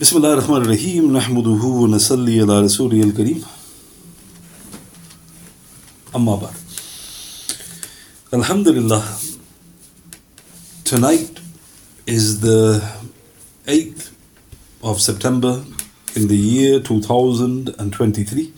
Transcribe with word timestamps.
بسم 0.00 0.16
الله 0.16 0.32
الرحمن 0.32 0.56
الرحيم 0.56 1.16
نحمده 1.16 1.62
ونصلي 1.64 2.40
على 2.40 2.60
رسوله 2.60 3.00
الكريم 3.02 3.42
أما 6.16 6.36
بعد 6.36 6.54
Alhamdulillah 8.32 9.02
tonight 10.84 11.40
is 12.06 12.40
the 12.40 12.82
8th 13.66 14.10
of 14.82 15.00
September 15.00 15.64
in 16.14 16.28
the 16.28 16.36
year 16.36 16.78
2023 16.78 18.52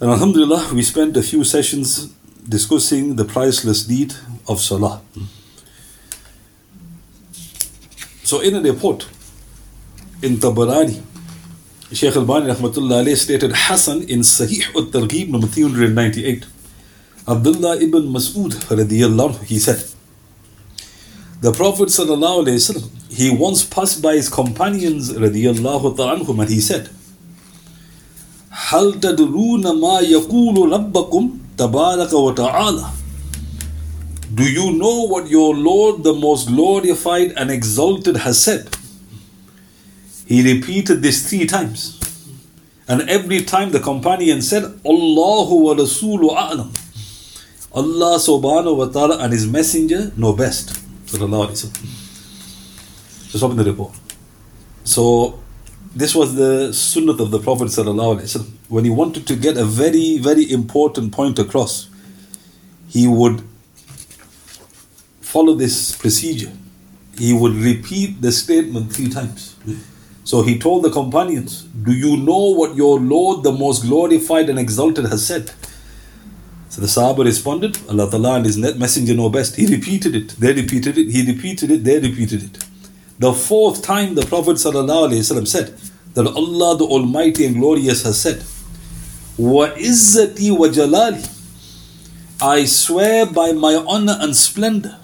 and 0.00 0.10
Alhamdulillah 0.10 0.74
we 0.74 0.82
spent 0.82 1.16
a 1.16 1.22
few 1.22 1.44
sessions 1.44 2.08
discussing 2.48 3.14
the 3.14 3.24
priceless 3.24 3.84
deed 3.84 4.14
of 4.48 4.60
Salah 4.60 5.00
so 8.24 8.40
in 8.40 8.56
a 8.56 8.60
report 8.60 9.06
in 10.21 10.37
Tabarani, 10.37 11.01
Shaykh 11.91 12.15
Al-Bani 12.15 12.47
rahmatullah 12.53 13.03
alayhi 13.03 13.17
stated 13.17 13.51
Hassan 13.53 14.03
in 14.03 14.19
Sahih 14.19 14.75
al-Targhib 14.75 15.29
number 15.29 15.47
398. 15.47 16.45
Abdullah 17.27 17.77
ibn 17.77 18.03
Mas'ud 18.11 18.51
radiyallahu 18.67 19.43
he 19.45 19.59
said, 19.59 19.83
the 21.39 21.51
Prophet 21.51 21.89
sallallahu 21.89 22.45
alayhi 22.45 22.57
wasallam, 22.57 23.11
he 23.11 23.29
once 23.29 23.63
passed 23.63 24.01
by 24.01 24.15
his 24.15 24.27
companions 24.27 25.13
radiyallahu 25.13 25.95
ta'anhum 25.95 26.39
and 26.41 26.49
he 26.49 26.59
said, 26.59 26.89
هل 28.51 28.99
تدرون 28.99 29.79
ما 29.79 29.99
يقول 29.99 30.71
ربكم 30.71 31.37
تبارك 31.57 32.13
وتعالى 32.13 32.85
Do 34.33 34.43
you 34.43 34.73
know 34.73 35.03
what 35.03 35.29
your 35.29 35.55
Lord, 35.55 36.03
the 36.03 36.13
most 36.13 36.47
glorified 36.47 37.31
and 37.37 37.49
exalted, 37.49 38.17
has 38.17 38.43
said? 38.43 38.67
He 40.32 40.40
repeated 40.54 41.02
this 41.02 41.28
three 41.28 41.46
times. 41.46 41.98
And 42.88 43.02
every 43.02 43.42
time 43.42 43.70
the 43.70 43.80
companion 43.80 44.40
said, 44.40 44.64
Allahu 44.82 45.56
wa 45.64 45.74
Rasulu 45.74 46.30
a'lam. 46.34 46.70
Allah 47.74 48.16
subhanahu 48.16 48.76
wa 48.78 48.86
ta'ala 48.86 49.18
and 49.18 49.30
His 49.30 49.46
Messenger 49.46 50.10
know 50.16 50.32
best. 50.32 50.80
Stop 51.04 51.20
in 53.50 53.56
the 53.58 53.64
report. 53.64 53.92
So 54.84 55.38
this 55.94 56.14
was 56.14 56.34
the 56.34 56.72
sunnah 56.72 57.12
of 57.22 57.30
the 57.30 57.38
Prophet. 57.38 57.70
When 58.68 58.84
he 58.84 58.90
wanted 58.90 59.26
to 59.26 59.36
get 59.36 59.58
a 59.58 59.66
very, 59.66 60.16
very 60.16 60.50
important 60.50 61.12
point 61.12 61.38
across, 61.38 61.90
he 62.88 63.06
would 63.06 63.42
follow 65.20 65.52
this 65.52 65.94
procedure. 65.94 66.52
He 67.18 67.34
would 67.34 67.52
repeat 67.52 68.22
the 68.22 68.32
statement 68.32 68.94
three 68.94 69.10
times. 69.10 69.51
So 70.24 70.42
he 70.42 70.58
told 70.58 70.84
the 70.84 70.90
companions, 70.90 71.62
Do 71.62 71.92
you 71.92 72.16
know 72.16 72.50
what 72.50 72.76
your 72.76 73.00
Lord, 73.00 73.42
the 73.42 73.52
most 73.52 73.82
glorified 73.82 74.48
and 74.48 74.58
exalted, 74.58 75.06
has 75.06 75.26
said? 75.26 75.52
So 76.68 76.80
the 76.80 76.86
Sahaba 76.86 77.24
responded, 77.24 77.76
Allah 77.90 78.10
Ta'ala 78.10 78.36
and 78.36 78.46
His 78.46 78.56
Messenger 78.56 79.14
know 79.14 79.28
best. 79.28 79.56
He 79.56 79.66
repeated 79.66 80.14
it, 80.14 80.28
they 80.38 80.52
repeated 80.54 80.96
it, 80.96 81.10
he 81.10 81.26
repeated 81.30 81.70
it, 81.70 81.84
they 81.84 81.98
repeated 81.98 82.44
it. 82.44 82.64
The 83.18 83.32
fourth 83.32 83.82
time 83.82 84.14
the 84.14 84.24
Prophet 84.24 84.56
ﷺ 84.56 85.46
said 85.46 85.78
that 86.14 86.26
Allah 86.26 86.78
the 86.78 86.84
Almighty 86.86 87.44
and 87.44 87.56
Glorious 87.56 88.04
has 88.04 88.20
said, 88.20 88.42
Wa 89.36 89.68
izzati 89.72 90.56
wa 90.56 90.68
jalali. 90.68 91.28
I 92.40 92.64
swear 92.64 93.26
by 93.26 93.52
my 93.52 93.74
honor 93.74 94.16
and 94.20 94.34
splendor. 94.34 94.98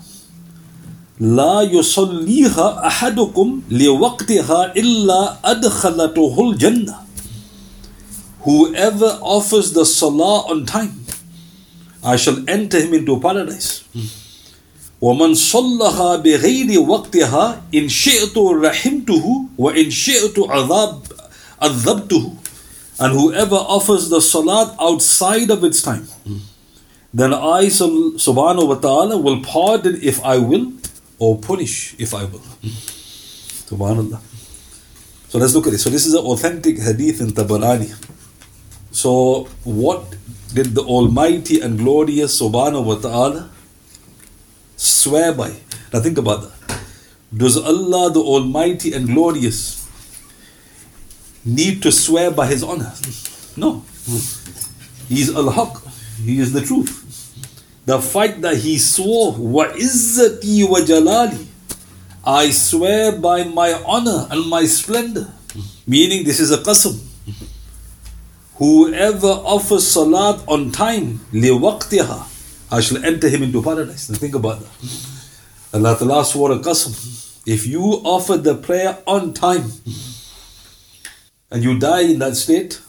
لا 1.19 1.61
يصليها 1.61 2.87
أحدكم 2.87 3.61
لوقتها 3.71 4.73
إلا 4.75 5.37
أدخلته 5.51 6.35
الجنة 6.49 6.95
Whoever 8.43 9.19
offers 9.21 9.71
the 9.71 9.85
salah 9.85 10.43
on 10.51 10.65
time, 10.65 11.05
I 12.03 12.17
shall 12.17 12.43
enter 12.49 12.77
him 12.81 12.93
into 12.93 13.17
paradise. 13.19 13.83
ومن 15.01 15.33
صلها 15.35 16.15
بغير 16.15 16.79
وقتها 16.81 17.61
إن 17.75 17.89
شئت 17.89 18.37
رحمته 18.37 19.45
وإن 19.57 19.91
شئت 19.91 20.39
عذاب 20.39 20.99
عذبته 21.61 22.31
And 22.99 23.13
whoever 23.13 23.55
offers 23.55 24.09
the 24.09 24.21
salat 24.21 24.75
outside 24.79 25.49
of 25.49 25.63
its 25.63 25.81
time, 25.81 26.07
then 27.13 27.33
I 27.33 27.65
subhanahu 27.67 28.67
wa 28.67 28.75
ta'ala 28.75 29.17
will 29.17 29.41
pardon 29.41 29.99
if 30.01 30.23
I 30.23 30.37
will 30.37 30.71
or 31.18 31.38
punish 31.38 31.94
if 31.98 32.14
I 32.14 32.24
will. 32.24 32.42
Subhanallah. 33.68 34.20
So 35.28 35.38
let's 35.38 35.54
look 35.54 35.66
at 35.66 35.74
it. 35.74 35.78
So 35.78 35.90
this 35.90 36.06
is 36.06 36.14
an 36.14 36.24
authentic 36.24 36.78
hadith 36.78 37.20
in 37.20 37.28
Tabarani. 37.28 37.92
So 38.90 39.44
what 39.64 40.16
did 40.54 40.74
the 40.74 40.82
Almighty 40.82 41.60
and 41.60 41.78
glorious 41.78 42.40
Subhanahu 42.40 42.84
wa 42.84 42.94
Ta'ala 42.96 43.50
swear 44.76 45.34
by? 45.34 45.52
Now 45.92 46.00
think 46.00 46.16
about 46.18 46.42
that. 46.48 46.80
Does 47.36 47.58
Allah 47.58 48.10
the 48.10 48.20
Almighty 48.20 48.94
and 48.94 49.06
glorious 49.06 49.86
need 51.44 51.82
to 51.82 51.92
swear 51.92 52.30
by 52.30 52.46
His 52.46 52.62
honor? 52.62 52.94
No. 53.56 53.84
He 55.08 55.20
is 55.20 55.34
Al-Haq. 55.34 55.82
He 56.24 56.38
is 56.40 56.52
the 56.52 56.62
truth 56.62 57.04
the 57.88 58.00
fact 58.02 58.42
that 58.42 58.58
he 58.58 58.76
swore, 58.76 59.32
Wa 59.32 59.64
izzati 59.72 60.68
wa 60.68 60.78
jalali, 60.80 61.46
I 62.22 62.50
swear 62.50 63.12
by 63.12 63.44
my 63.44 63.72
honor 63.86 64.28
and 64.30 64.46
my 64.46 64.66
splendor. 64.66 65.32
Meaning 65.86 66.24
this 66.24 66.38
is 66.38 66.52
a 66.52 66.58
qasam. 66.58 67.00
Whoever 68.56 69.28
offers 69.28 69.86
salat 69.88 70.44
on 70.46 70.70
time, 70.70 71.20
liwaqtiha, 71.32 72.18
I 72.70 72.80
shall 72.82 73.02
enter 73.02 73.30
him 73.30 73.42
into 73.42 73.62
paradise. 73.62 74.10
Now 74.10 74.18
think 74.18 74.34
about 74.34 74.60
that. 74.60 74.68
Allah 75.72 75.96
Ta'ala 75.96 76.26
swore 76.26 76.52
a 76.52 76.58
qasam. 76.58 76.92
If 77.46 77.66
you 77.66 77.80
offer 78.04 78.36
the 78.36 78.56
prayer 78.56 78.98
on 79.06 79.32
time 79.32 79.72
and 81.50 81.64
you 81.64 81.78
die 81.78 82.02
in 82.02 82.18
that 82.18 82.36
state, 82.36 82.82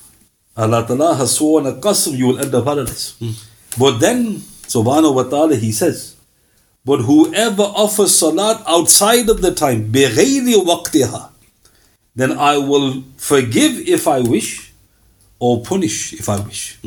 Allah 0.57 0.85
Ta'ala 0.85 1.15
has 1.15 1.37
sworn 1.37 1.67
a 1.67 1.73
qasam, 1.73 2.17
you 2.17 2.27
will 2.27 2.39
enter 2.39 2.61
paradise. 2.61 3.15
But 3.77 3.99
then 3.99 4.43
Subhanahu 4.68 5.14
wa 5.14 5.22
ta'ala, 5.24 5.56
he 5.56 5.72
says, 5.72 6.16
but 6.84 7.00
whoever 7.00 7.62
offers 7.62 8.14
salat 8.14 8.62
outside 8.66 9.28
of 9.28 9.40
the 9.40 9.54
time, 9.54 9.90
بِغَيْرِ 9.90 10.52
وَقْتِهَا, 10.64 11.30
then 12.14 12.32
I 12.32 12.58
will 12.58 13.02
forgive 13.16 13.78
if 13.88 14.06
I 14.06 14.20
wish 14.20 14.72
or 15.38 15.62
punish 15.62 16.12
if 16.12 16.28
I 16.28 16.40
wish. 16.40 16.78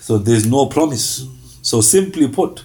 So 0.00 0.18
there's 0.18 0.46
no 0.46 0.66
promise. 0.66 1.26
So 1.62 1.80
simply 1.80 2.28
put, 2.28 2.64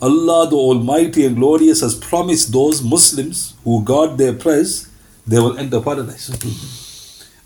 Allah 0.00 0.48
the 0.48 0.56
Almighty 0.56 1.26
and 1.26 1.36
Glorious 1.36 1.80
has 1.80 1.94
promised 1.94 2.52
those 2.52 2.82
Muslims 2.82 3.54
who 3.64 3.84
guard 3.84 4.16
their 4.16 4.32
prayers, 4.32 4.88
they 5.26 5.38
will 5.38 5.58
enter 5.58 5.80
paradise. 5.80 6.30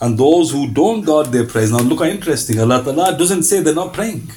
And 0.00 0.18
those 0.18 0.52
who 0.52 0.68
don't 0.68 1.02
guard 1.02 1.32
their 1.32 1.46
prayers, 1.46 1.72
now 1.72 1.80
look 1.80 2.00
how 2.00 2.06
interesting, 2.06 2.60
Allah 2.60 2.82
Ta'ala 2.84 3.16
doesn't 3.18 3.44
say 3.44 3.60
they're 3.60 3.74
not 3.74 3.92
praying. 3.94 4.30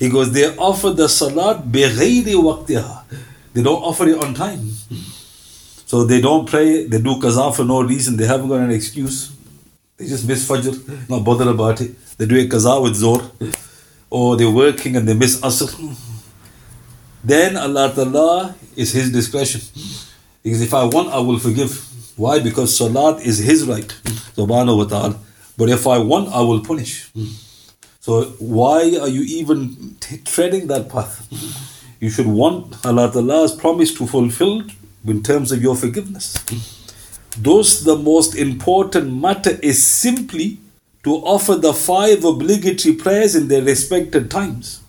He 0.00 0.08
goes, 0.08 0.32
they 0.32 0.56
offer 0.56 0.90
the 0.90 1.08
salat 1.08 1.70
bighayri 1.70 2.34
waqtiha. 2.34 3.04
They 3.52 3.62
don't 3.62 3.82
offer 3.82 4.08
it 4.08 4.18
on 4.24 4.32
time. 4.32 4.70
So 5.84 6.04
they 6.04 6.22
don't 6.22 6.48
pray, 6.48 6.86
they 6.86 7.00
do 7.00 7.16
qaza 7.16 7.54
for 7.54 7.64
no 7.64 7.82
reason, 7.82 8.16
they 8.16 8.26
haven't 8.26 8.48
got 8.48 8.60
an 8.60 8.70
excuse. 8.70 9.30
They 9.98 10.06
just 10.06 10.26
miss 10.26 10.48
Fajr, 10.48 11.08
not 11.10 11.22
bother 11.22 11.50
about 11.50 11.82
it. 11.82 11.90
They 12.16 12.24
do 12.24 12.36
a 12.40 12.46
qaza 12.48 12.82
with 12.82 12.94
Zohr. 12.96 13.20
Or 14.08 14.36
they're 14.38 14.50
working 14.50 14.96
and 14.96 15.06
they 15.06 15.12
miss 15.14 15.38
Asr. 15.40 15.70
Then 17.22 17.58
Allah 17.58 17.92
Ta'ala 17.94 18.54
is 18.74 18.92
His 18.92 19.12
discretion. 19.12 19.60
Because 20.42 20.62
if 20.62 20.72
I 20.72 20.84
want, 20.84 21.10
I 21.10 21.18
will 21.18 21.38
forgive. 21.38 21.72
Why? 22.16 22.40
Because 22.40 22.74
salat 22.74 23.20
is 23.20 23.38
His 23.38 23.66
right. 23.66 23.86
Subhanahu 24.34 24.78
wa 24.78 24.84
ta'ala. 24.84 25.18
But 25.58 25.68
if 25.68 25.86
I 25.86 25.98
want, 25.98 26.30
I 26.30 26.40
will 26.40 26.60
punish. 26.64 27.10
So 28.10 28.24
why 28.40 28.96
are 29.00 29.06
you 29.06 29.22
even 29.22 29.94
t- 30.00 30.18
treading 30.24 30.66
that 30.66 30.88
path? 30.88 31.28
You 32.00 32.10
should 32.10 32.26
want 32.26 32.84
Allah 32.84 33.08
Ta'ala's 33.12 33.54
promise 33.54 33.94
to 33.98 34.04
fulfill 34.04 34.64
in 35.06 35.22
terms 35.22 35.52
of 35.52 35.62
your 35.62 35.76
forgiveness. 35.76 36.34
Thus, 37.38 37.82
the 37.82 37.94
most 37.94 38.34
important 38.34 39.14
matter 39.14 39.52
is 39.62 39.80
simply 39.80 40.58
to 41.04 41.18
offer 41.34 41.54
the 41.54 41.72
five 41.72 42.24
obligatory 42.24 42.96
prayers 42.96 43.36
in 43.36 43.46
their 43.46 43.62
respected 43.62 44.28
times. 44.28 44.80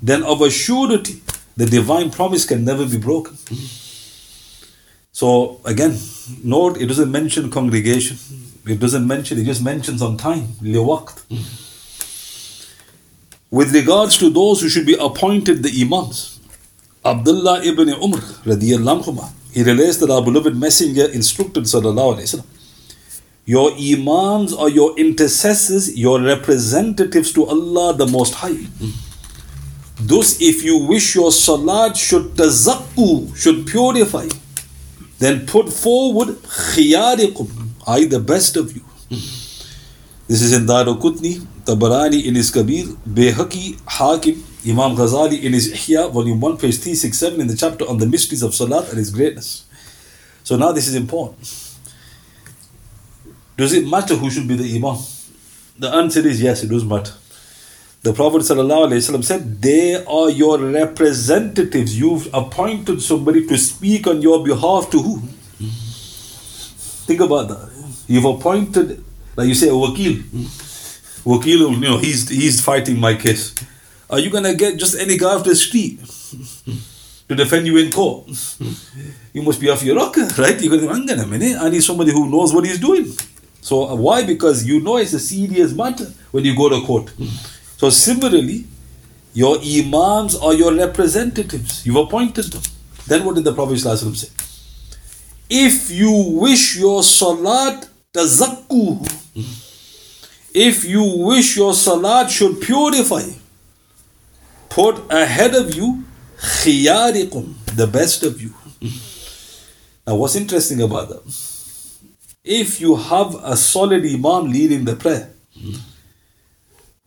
Then, 0.00 0.22
of 0.22 0.40
a 0.40 0.48
surety, 0.50 1.20
the 1.58 1.66
divine 1.66 2.10
promise 2.10 2.46
can 2.46 2.64
never 2.64 2.86
be 2.86 2.96
broken. 2.96 3.36
So, 5.12 5.60
again, 5.66 5.98
note 6.42 6.78
it 6.80 6.86
doesn't 6.86 7.12
mention 7.12 7.50
congregation, 7.50 8.16
it 8.66 8.80
doesn't 8.80 9.06
mention, 9.06 9.38
it 9.38 9.44
just 9.44 9.62
mentions 9.62 10.00
on 10.00 10.16
time, 10.16 10.54
liwaqt. 10.62 11.20
With 13.52 13.74
regards 13.74 14.16
to 14.16 14.30
those 14.30 14.62
who 14.62 14.70
should 14.70 14.86
be 14.86 14.96
appointed 14.98 15.62
the 15.62 15.82
imams, 15.82 16.40
Abdullah 17.04 17.62
ibn 17.62 17.88
Umr 17.88 18.22
radiallahu 18.44 19.04
anhuma, 19.04 19.30
he 19.52 19.62
relates 19.62 19.98
that 19.98 20.08
our 20.08 20.22
beloved 20.24 20.56
messenger 20.56 21.04
instructed 21.12 21.64
sallallahu 21.64 22.42
your 23.44 23.72
imams 23.72 24.54
are 24.54 24.70
your 24.70 24.98
intercessors, 24.98 25.98
your 25.98 26.22
representatives 26.22 27.30
to 27.34 27.44
Allah 27.44 27.94
the 27.94 28.06
Most 28.06 28.34
High. 28.36 28.56
Thus, 30.00 30.40
if 30.40 30.64
you 30.64 30.86
wish 30.86 31.14
your 31.14 31.30
salat 31.30 31.96
should 31.96 32.34
tazakku, 32.34 33.36
should 33.36 33.66
purify, 33.66 34.28
then 35.18 35.46
put 35.46 35.70
forward 35.70 36.28
khiyarikum, 36.28 37.50
I 37.86 38.06
the 38.06 38.20
best 38.20 38.56
of 38.56 38.74
you. 38.74 38.82
This 40.28 40.40
is 40.40 40.54
in 40.54 40.64
Darul 40.64 40.98
Qutni, 40.98 41.46
Tabarani 41.64 42.24
in 42.24 42.34
his 42.34 42.50
Kabir, 42.50 42.86
Bayhaqi, 43.08 43.80
Hakim, 43.86 44.42
Imam 44.66 44.96
Ghazali 44.96 45.42
in 45.42 45.52
his 45.52 45.72
Ihya, 45.72 46.10
volume 46.12 46.40
1, 46.40 46.56
page 46.56 46.78
367, 46.78 47.40
in 47.40 47.46
the 47.46 47.56
chapter 47.56 47.84
on 47.88 47.98
the 47.98 48.06
mysteries 48.06 48.42
of 48.42 48.54
Salat 48.54 48.90
and 48.90 48.98
its 48.98 49.10
greatness. 49.10 49.64
So 50.44 50.56
now 50.56 50.72
this 50.72 50.88
is 50.88 50.94
important. 50.94 51.40
Does 53.56 53.72
it 53.74 53.86
matter 53.86 54.16
who 54.16 54.30
should 54.30 54.48
be 54.48 54.56
the 54.56 54.76
Imam? 54.76 54.98
The 55.78 55.88
answer 55.88 56.26
is 56.26 56.40
yes, 56.40 56.62
it 56.62 56.68
does 56.68 56.84
matter. 56.84 57.12
The 58.02 58.12
Prophet 58.12 58.38
ﷺ 58.38 59.24
said, 59.24 59.62
They 59.62 59.94
are 60.04 60.28
your 60.28 60.58
representatives. 60.58 61.96
You've 61.96 62.28
appointed 62.34 63.00
somebody 63.00 63.46
to 63.46 63.56
speak 63.56 64.08
on 64.08 64.20
your 64.20 64.44
behalf 64.44 64.90
to 64.90 65.00
who? 65.00 65.20
Think 67.06 67.20
about 67.20 67.48
that. 67.48 67.70
You've 68.08 68.24
appointed, 68.24 69.04
like 69.36 69.46
you 69.46 69.54
say, 69.54 69.68
a 69.68 69.72
wakil. 69.72 70.22
Wakil, 71.24 71.72
you 71.72 71.80
know, 71.80 71.98
he's, 71.98 72.28
he's 72.28 72.60
fighting 72.60 72.98
my 72.98 73.14
case. 73.14 73.54
Are 74.10 74.18
you 74.18 74.30
to 74.30 74.54
get 74.54 74.76
just 74.78 74.98
any 74.98 75.16
guy 75.16 75.34
off 75.34 75.44
the 75.44 75.56
street 75.56 75.98
to 77.28 77.34
defend 77.34 77.66
you 77.66 77.78
in 77.78 77.90
court? 77.90 78.28
You 79.32 79.42
must 79.42 79.60
be 79.60 79.70
off 79.70 79.82
your 79.82 79.96
rocker, 79.96 80.26
right? 80.38 80.60
You're 80.60 80.78
to 80.78 80.88
hang 80.88 81.10
on 81.10 81.18
a 81.18 81.26
minute. 81.26 81.56
I 81.58 81.70
need 81.70 81.82
somebody 81.82 82.12
who 82.12 82.28
knows 82.28 82.52
what 82.52 82.66
he's 82.66 82.78
doing. 82.78 83.06
So 83.62 83.88
uh, 83.88 83.94
why? 83.94 84.24
Because 84.26 84.66
you 84.66 84.80
know 84.80 84.98
it's 84.98 85.14
a 85.14 85.20
serious 85.20 85.72
matter 85.72 86.06
when 86.32 86.44
you 86.44 86.54
go 86.54 86.68
to 86.68 86.84
court. 86.84 87.10
So 87.78 87.88
similarly, 87.90 88.64
your 89.32 89.56
imams 89.58 90.34
are 90.36 90.52
your 90.52 90.74
representatives. 90.74 91.86
You've 91.86 91.96
appointed 91.96 92.46
them. 92.52 92.62
Then 93.06 93.24
what 93.24 93.36
did 93.36 93.44
the 93.44 93.54
Prophet 93.54 93.74
ﷺ 93.74 94.16
say? 94.16 94.28
If 95.48 95.90
you 95.90 96.12
wish 96.38 96.76
your 96.76 97.02
salat 97.02 97.88
tazakku, 98.12 99.00
if 100.54 100.84
you 100.84 101.02
wish 101.04 101.56
your 101.56 101.74
salat 101.74 102.30
should 102.30 102.60
purify, 102.60 103.28
put 104.68 105.10
ahead 105.12 105.54
of 105.54 105.74
you 105.74 106.04
khiyarikum, 106.38 107.54
the 107.76 107.86
best 107.86 108.22
of 108.22 108.40
you. 108.40 108.54
Now 110.06 110.16
what's 110.16 110.34
interesting 110.34 110.82
about 110.82 111.08
that? 111.10 111.52
if 112.44 112.80
you 112.80 112.96
have 112.96 113.34
a 113.44 113.56
solid 113.56 114.04
Imam 114.04 114.50
leading 114.50 114.84
the 114.84 114.96
prayer, 114.96 115.30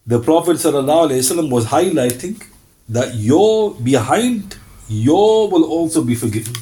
the 0.08 0.20
Prophet 0.20 0.54
was 0.54 1.66
highlighting 1.66 2.42
that 2.88 3.16
your 3.16 3.74
behind, 3.76 4.58
your 4.88 5.50
will 5.50 5.66
also 5.66 6.04
be 6.04 6.16
forgiven. 6.16 6.54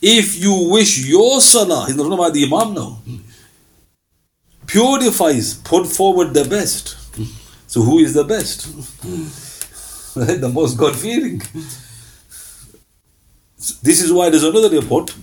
If 0.00 0.40
you 0.40 0.70
wish 0.70 1.06
your 1.06 1.40
salah, 1.40 1.86
he's 1.86 1.96
not 1.96 2.04
talking 2.04 2.18
about 2.18 2.32
the 2.32 2.44
Imam 2.44 2.74
now, 2.74 3.02
purifies, 4.72 5.54
put 5.54 5.86
forward 5.86 6.32
the 6.32 6.44
best. 6.44 6.96
So 7.66 7.82
who 7.82 7.98
is 7.98 8.14
the 8.14 8.24
best? 8.24 8.66
the 10.14 10.50
most 10.52 10.76
God 10.78 10.96
fearing. 10.96 11.40
This 13.82 14.02
is 14.02 14.12
why 14.12 14.30
there's 14.30 14.44
another 14.44 14.70
report 14.70 15.14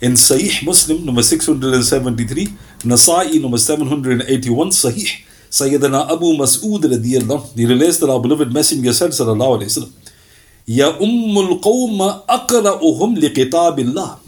in 0.00 0.12
Sahih 0.12 0.64
Muslim 0.64 1.04
number 1.04 1.22
673, 1.22 2.46
Nasa'i 2.84 3.40
number 3.40 3.58
781, 3.58 4.68
Sahih, 4.70 5.24
Sayyidina 5.50 6.10
Abu 6.12 6.36
Mas'ud 6.36 6.82
radiyallahu 6.82 7.56
he 7.56 7.64
relates 7.64 7.98
that 7.98 8.10
our 8.10 8.20
beloved 8.20 8.52
Messenger 8.52 8.92
said 8.92 9.10
sallallahu 9.10 9.60
alayhi 9.60 9.70
wa 9.72 9.82
sallam, 9.82 9.92
Ya 10.66 10.92
ummul 10.92 11.60
qawma 11.60 12.24
aqra'uhum 12.26 13.16
liqitabillah. 13.18 14.23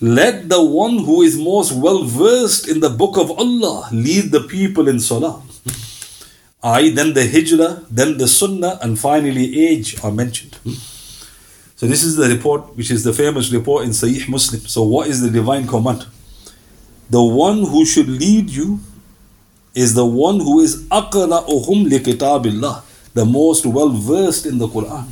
Let 0.00 0.48
the 0.48 0.62
one 0.62 0.98
who 0.98 1.22
is 1.22 1.38
most 1.38 1.72
well 1.72 2.04
versed 2.04 2.68
in 2.68 2.80
the 2.80 2.90
book 2.90 3.16
of 3.16 3.30
Allah 3.30 3.88
lead 3.92 4.30
the 4.30 4.42
people 4.42 4.88
in 4.88 5.00
salah. 5.00 5.42
I, 6.62 6.90
then 6.90 7.14
the 7.14 7.26
hijrah, 7.26 7.84
then 7.90 8.18
the 8.18 8.26
sunnah, 8.28 8.78
and 8.82 8.98
finally 8.98 9.66
age 9.66 10.02
are 10.02 10.10
mentioned. 10.10 10.58
So 11.76 11.86
this 11.86 12.02
is 12.02 12.16
the 12.16 12.28
report, 12.28 12.76
which 12.76 12.90
is 12.90 13.04
the 13.04 13.12
famous 13.12 13.52
report 13.52 13.84
in 13.84 13.90
Sahih 13.90 14.28
Muslim. 14.28 14.62
So 14.62 14.82
what 14.82 15.08
is 15.08 15.20
the 15.20 15.30
divine 15.30 15.66
command? 15.66 16.06
The 17.08 17.22
one 17.22 17.58
who 17.58 17.84
should 17.84 18.08
lead 18.08 18.50
you 18.50 18.80
is 19.74 19.94
the 19.94 20.06
one 20.06 20.40
who 20.40 20.60
is 20.60 20.84
aqra'uhum 20.88 21.88
li 21.88 21.98
kitabillah, 22.00 22.82
the 23.14 23.24
most 23.24 23.64
well 23.64 23.90
versed 23.90 24.46
in 24.46 24.58
the 24.58 24.66
Quran. 24.66 25.06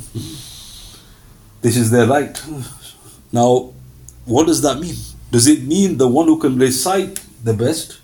This 1.61 1.77
is 1.77 1.91
their 1.91 2.07
right. 2.07 2.43
Now, 3.31 3.74
what 4.25 4.47
does 4.47 4.61
that 4.61 4.79
mean? 4.79 4.95
Does 5.31 5.47
it 5.47 5.63
mean 5.63 5.97
the 5.97 6.07
one 6.07 6.27
who 6.27 6.39
can 6.39 6.57
recite 6.57 7.19
the 7.43 7.53
best? 7.53 7.99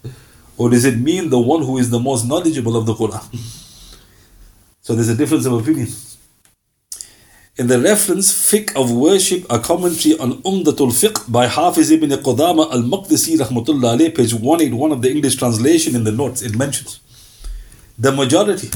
Or 0.57 0.69
does 0.69 0.85
it 0.85 0.97
mean 0.99 1.29
the 1.29 1.39
one 1.39 1.63
who 1.63 1.77
is 1.77 1.89
the 1.89 1.99
most 1.99 2.27
knowledgeable 2.27 2.75
of 2.75 2.85
the 2.85 2.93
Quran? 2.93 3.57
So 4.83 4.95
there's 4.95 5.09
a 5.09 5.15
difference 5.15 5.45
of 5.45 5.53
opinion. 5.53 5.89
In 7.55 7.67
the 7.67 7.79
reference 7.79 8.33
Fiqh 8.33 8.75
of 8.75 8.91
Worship, 8.91 9.45
a 9.47 9.59
commentary 9.59 10.17
on 10.17 10.41
Umdatul 10.41 10.89
Fiqh 10.89 11.31
by 11.31 11.45
Hafiz 11.45 11.91
ibn 11.91 12.09
Qudama 12.09 12.71
al-Maqdisi 12.71 13.37
rahmatullah 13.37 13.95
alayh, 13.95 14.15
page 14.15 14.33
181 14.33 14.91
of 14.91 15.03
the 15.03 15.11
English 15.11 15.35
translation 15.35 15.95
in 15.95 16.03
the 16.03 16.11
notes, 16.11 16.41
it 16.41 16.57
mentions 16.57 16.99
the 17.97 18.11
majority, 18.11 18.69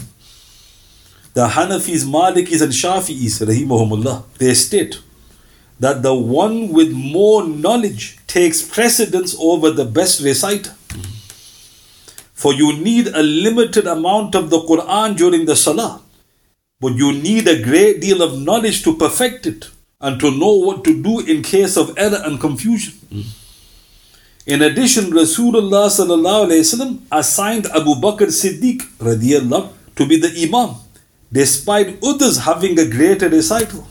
the 1.34 1.48
Hanafis, 1.48 2.06
Malikis 2.06 2.62
and 2.62 2.72
Shafi'is, 2.72 3.44
rahimahumullah, 3.44 4.24
they 4.38 4.54
state 4.54 5.00
that 5.80 6.04
the 6.04 6.13
one 6.13 6.69
with 6.69 6.92
more 6.92 7.45
knowledge 7.45 8.18
takes 8.27 8.62
precedence 8.62 9.36
over 9.39 9.72
the 9.72 9.86
best 9.86 10.22
reciter. 10.22 10.74
For 12.33 12.54
you 12.54 12.77
need 12.77 13.07
a 13.07 13.24
limited 13.24 13.88
amount 13.88 14.36
of 14.36 14.50
the 14.50 14.60
Quran 14.60 15.16
during 15.18 15.45
the 15.45 15.56
Salah 15.56 16.01
but 16.80 16.94
you 16.95 17.13
need 17.13 17.48
a 17.48 17.62
great 17.63 18.01
deal 18.01 18.22
of 18.22 18.39
knowledge 18.42 18.83
to 18.83 18.95
perfect 18.95 19.45
it 19.45 19.69
and 20.01 20.19
to 20.19 20.30
know 20.31 20.54
what 20.54 20.83
to 20.83 21.01
do 21.01 21.19
in 21.22 21.42
case 21.42 21.77
of 21.77 21.94
error 21.98 22.22
and 22.25 22.39
confusion. 22.39 22.94
In 24.45 24.62
addition, 24.62 25.06
Rasulullah 25.06 25.88
assigned 27.12 27.65
Abu 27.67 27.96
Bakr 27.96 28.27
Siddiq 28.27 28.82
radiallahu 29.00 29.72
to 29.96 30.05
be 30.05 30.17
the 30.20 30.32
Imam, 30.44 30.75
despite 31.32 31.98
others 32.03 32.38
having 32.39 32.77
a 32.77 32.86
greater 32.86 33.29
recital. 33.29 33.88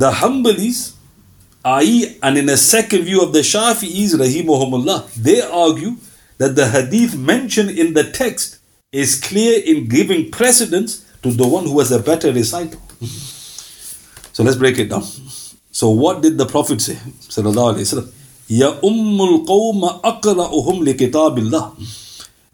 The 0.00 0.10
Hanbalis, 0.12 0.94
i.e., 1.62 2.16
and 2.22 2.38
in 2.38 2.48
a 2.48 2.56
second 2.56 3.02
view 3.02 3.20
of 3.20 3.34
the 3.34 3.40
Shafi'is, 3.40 4.14
rahimahumullah, 4.14 5.12
they 5.12 5.42
argue 5.42 5.96
that 6.38 6.56
the 6.56 6.66
hadith 6.66 7.18
mentioned 7.18 7.68
in 7.68 7.92
the 7.92 8.04
text 8.04 8.60
is 8.92 9.20
clear 9.20 9.60
in 9.62 9.88
giving 9.88 10.30
precedence 10.30 11.04
to 11.22 11.30
the 11.30 11.46
one 11.46 11.64
who 11.64 11.74
was 11.74 11.92
a 11.92 11.98
better 11.98 12.32
reciter. 12.32 12.78
So 14.32 14.42
let's 14.42 14.56
break 14.56 14.78
it 14.78 14.88
down. 14.88 15.02
So 15.70 15.90
what 15.90 16.22
did 16.22 16.38
the 16.38 16.46
Prophet 16.46 16.80
say? 16.80 16.96
Ya 18.48 18.72
ummul 18.80 19.44
qawma 19.44 20.00
aqra'uhum 20.00 20.82
li 20.82 20.94
kitabillah. 20.94 21.76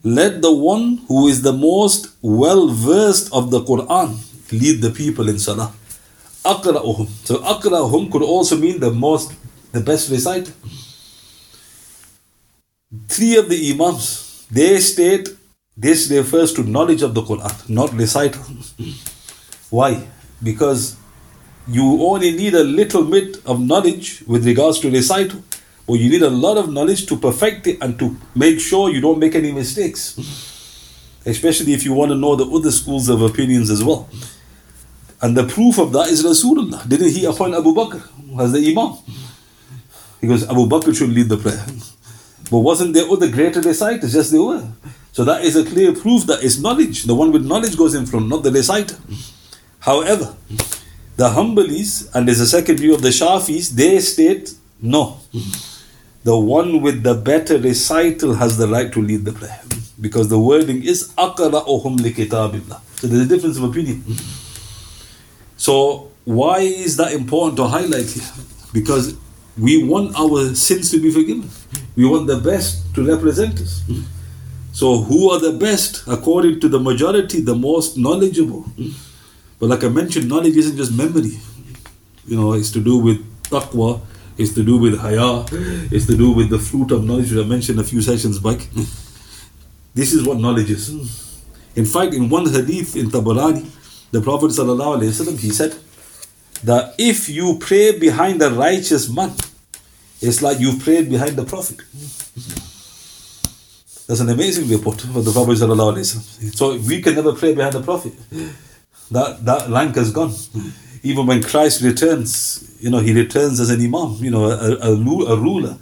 Let 0.02 0.42
the 0.42 0.52
one 0.52 0.96
who 1.06 1.28
is 1.28 1.42
the 1.42 1.52
most 1.52 2.08
well 2.22 2.66
versed 2.66 3.32
of 3.32 3.52
the 3.52 3.60
Quran 3.60 4.18
lead 4.50 4.82
the 4.82 4.90
people 4.90 5.28
in 5.28 5.38
salah. 5.38 5.72
Aqra'uhum. 6.52 7.08
So 7.24 7.38
aqra'uhum 7.38 8.10
could 8.10 8.22
also 8.22 8.56
mean 8.56 8.80
the 8.80 8.90
most, 8.90 9.32
the 9.72 9.80
best 9.80 10.10
reciter. 10.10 10.52
Three 13.08 13.36
of 13.36 13.48
the 13.48 13.72
Imams, 13.72 14.46
they 14.50 14.78
state 14.78 15.28
this 15.76 16.10
refers 16.10 16.54
to 16.54 16.62
knowledge 16.62 17.02
of 17.02 17.14
the 17.14 17.22
Quran, 17.22 17.68
not 17.68 17.92
recital. 17.92 18.42
Why? 19.68 20.06
Because 20.42 20.96
you 21.68 21.84
only 22.02 22.30
need 22.32 22.54
a 22.54 22.64
little 22.64 23.04
bit 23.04 23.44
of 23.44 23.60
knowledge 23.60 24.22
with 24.26 24.46
regards 24.46 24.78
to 24.80 24.90
recital, 24.90 25.42
but 25.86 25.94
you 25.94 26.08
need 26.08 26.22
a 26.22 26.30
lot 26.30 26.56
of 26.56 26.72
knowledge 26.72 27.06
to 27.06 27.16
perfect 27.16 27.66
it 27.66 27.78
and 27.82 27.98
to 27.98 28.16
make 28.34 28.58
sure 28.60 28.90
you 28.90 29.00
don't 29.00 29.18
make 29.18 29.34
any 29.34 29.52
mistakes. 29.52 30.16
Especially 31.26 31.72
if 31.74 31.84
you 31.84 31.92
want 31.92 32.10
to 32.10 32.16
know 32.16 32.36
the 32.36 32.46
other 32.46 32.70
schools 32.70 33.08
of 33.08 33.20
opinions 33.20 33.68
as 33.68 33.82
well. 33.82 34.08
And 35.25 35.37
the 35.37 35.45
proof 35.45 35.77
of 35.77 35.91
that 35.93 36.07
is 36.07 36.23
Rasulullah. 36.23 36.87
Didn't 36.87 37.11
he 37.11 37.25
appoint 37.25 37.53
Abu 37.53 37.73
Bakr 37.73 38.01
as 38.39 38.51
the 38.51 38.59
Imam? 38.71 38.97
Because 40.19 40.43
Abu 40.49 40.67
Bakr 40.67 40.95
should 40.95 41.09
lead 41.09 41.29
the 41.29 41.37
prayer. 41.37 41.65
But 42.49 42.59
wasn't 42.59 42.93
there 42.93 43.07
other 43.09 43.29
greater 43.29 43.61
reciters? 43.61 44.13
Yes, 44.15 44.29
there 44.31 44.41
were. 44.41 44.67
So 45.11 45.23
that 45.23 45.43
is 45.43 45.55
a 45.55 45.63
clear 45.63 45.93
proof 45.93 46.25
that 46.25 46.43
it's 46.43 46.59
knowledge. 46.59 47.03
The 47.03 47.15
one 47.15 47.31
with 47.31 47.45
knowledge 47.45 47.77
goes 47.77 47.93
in 47.93 48.05
front, 48.05 48.29
not 48.29 48.43
the 48.43 48.51
reciter. 48.51 48.97
However, 49.79 50.35
The 51.21 51.29
Hanbalis, 51.29 52.09
and 52.15 52.27
there's 52.27 52.39
a 52.39 52.47
second 52.47 52.77
view 52.77 52.95
of 52.95 53.03
the 53.03 53.09
Shafis, 53.09 53.69
they 53.69 53.99
state 53.99 54.55
no. 54.81 55.19
The 56.23 56.35
one 56.35 56.81
with 56.81 57.03
the 57.03 57.13
better 57.13 57.59
recital 57.59 58.33
has 58.35 58.57
the 58.57 58.67
right 58.67 58.91
to 58.91 59.01
lead 59.01 59.25
the 59.25 59.33
prayer. 59.33 59.61
Because 59.99 60.29
the 60.29 60.39
wording 60.39 60.83
is 60.83 61.09
أَقْرَأُهُمْ 61.17 61.97
لِكِتَابِ 61.97 62.81
So 62.95 63.07
there's 63.07 63.21
a 63.21 63.25
difference 63.27 63.57
of 63.57 63.63
opinion. 63.65 64.03
So 65.56 66.12
why 66.24 66.58
is 66.60 66.96
that 66.96 67.12
important 67.12 67.56
to 67.58 67.64
highlight? 67.66 68.14
Because 68.72 69.16
we 69.58 69.82
want 69.84 70.14
our 70.16 70.54
sins 70.54 70.90
to 70.90 71.00
be 71.00 71.10
forgiven. 71.10 71.48
We 71.96 72.04
want 72.04 72.26
the 72.26 72.38
best 72.38 72.94
to 72.94 73.06
represent 73.06 73.60
us. 73.60 73.82
So 74.72 74.98
who 74.98 75.30
are 75.30 75.40
the 75.40 75.52
best? 75.52 76.04
According 76.06 76.60
to 76.60 76.68
the 76.68 76.78
majority, 76.78 77.40
the 77.40 77.54
most 77.54 77.96
knowledgeable. 77.96 78.66
But 79.58 79.70
like 79.70 79.84
I 79.84 79.88
mentioned, 79.88 80.28
knowledge 80.28 80.56
isn't 80.56 80.76
just 80.76 80.92
memory. 80.92 81.38
You 82.26 82.36
know, 82.36 82.52
it's 82.52 82.70
to 82.72 82.80
do 82.80 82.98
with 82.98 83.24
taqwa, 83.44 84.00
it's 84.36 84.52
to 84.54 84.62
do 84.62 84.76
with 84.76 84.98
haya, 84.98 85.46
it's 85.90 86.06
to 86.06 86.16
do 86.16 86.32
with 86.32 86.50
the 86.50 86.58
fruit 86.58 86.90
of 86.90 87.04
knowledge 87.04 87.32
which 87.32 87.42
I 87.42 87.48
mentioned 87.48 87.80
a 87.80 87.84
few 87.84 88.02
sessions 88.02 88.38
back. 88.38 88.68
This 89.94 90.12
is 90.12 90.26
what 90.26 90.38
knowledge 90.38 90.70
is. 90.70 90.90
In 91.74 91.86
fact, 91.86 92.12
in 92.12 92.28
one 92.28 92.44
hadith 92.52 92.96
in 92.96 93.08
Tabarani, 93.08 93.64
the 94.10 94.20
Prophet 94.20 94.50
ﷺ, 94.50 95.38
he 95.40 95.50
said 95.50 95.74
that 96.64 96.94
if 96.98 97.28
you 97.28 97.58
pray 97.58 97.98
behind 97.98 98.40
a 98.42 98.50
righteous 98.50 99.08
man, 99.08 99.32
it's 100.20 100.40
like 100.42 100.58
you 100.60 100.78
prayed 100.78 101.10
behind 101.10 101.36
the 101.36 101.44
Prophet. 101.44 101.78
That's 104.06 104.20
an 104.20 104.28
amazing 104.30 104.68
report 104.68 105.00
for 105.00 105.20
the 105.20 105.32
Prophet. 105.32 106.06
So 106.56 106.76
we 106.78 107.02
can 107.02 107.14
never 107.14 107.32
pray 107.32 107.54
behind 107.54 107.74
the 107.74 107.82
Prophet. 107.82 108.14
That 109.10 109.44
that 109.44 109.68
rank 109.68 109.96
has 109.96 110.12
gone. 110.12 110.32
Even 111.02 111.26
when 111.26 111.42
Christ 111.42 111.82
returns, 111.82 112.76
you 112.80 112.90
know, 112.90 112.98
he 112.98 113.12
returns 113.12 113.60
as 113.60 113.70
an 113.70 113.80
imam, 113.80 114.14
you 114.20 114.30
know, 114.30 114.46
a, 114.46 114.76
a, 114.76 114.92
a 114.92 115.36
ruler. 115.36 115.76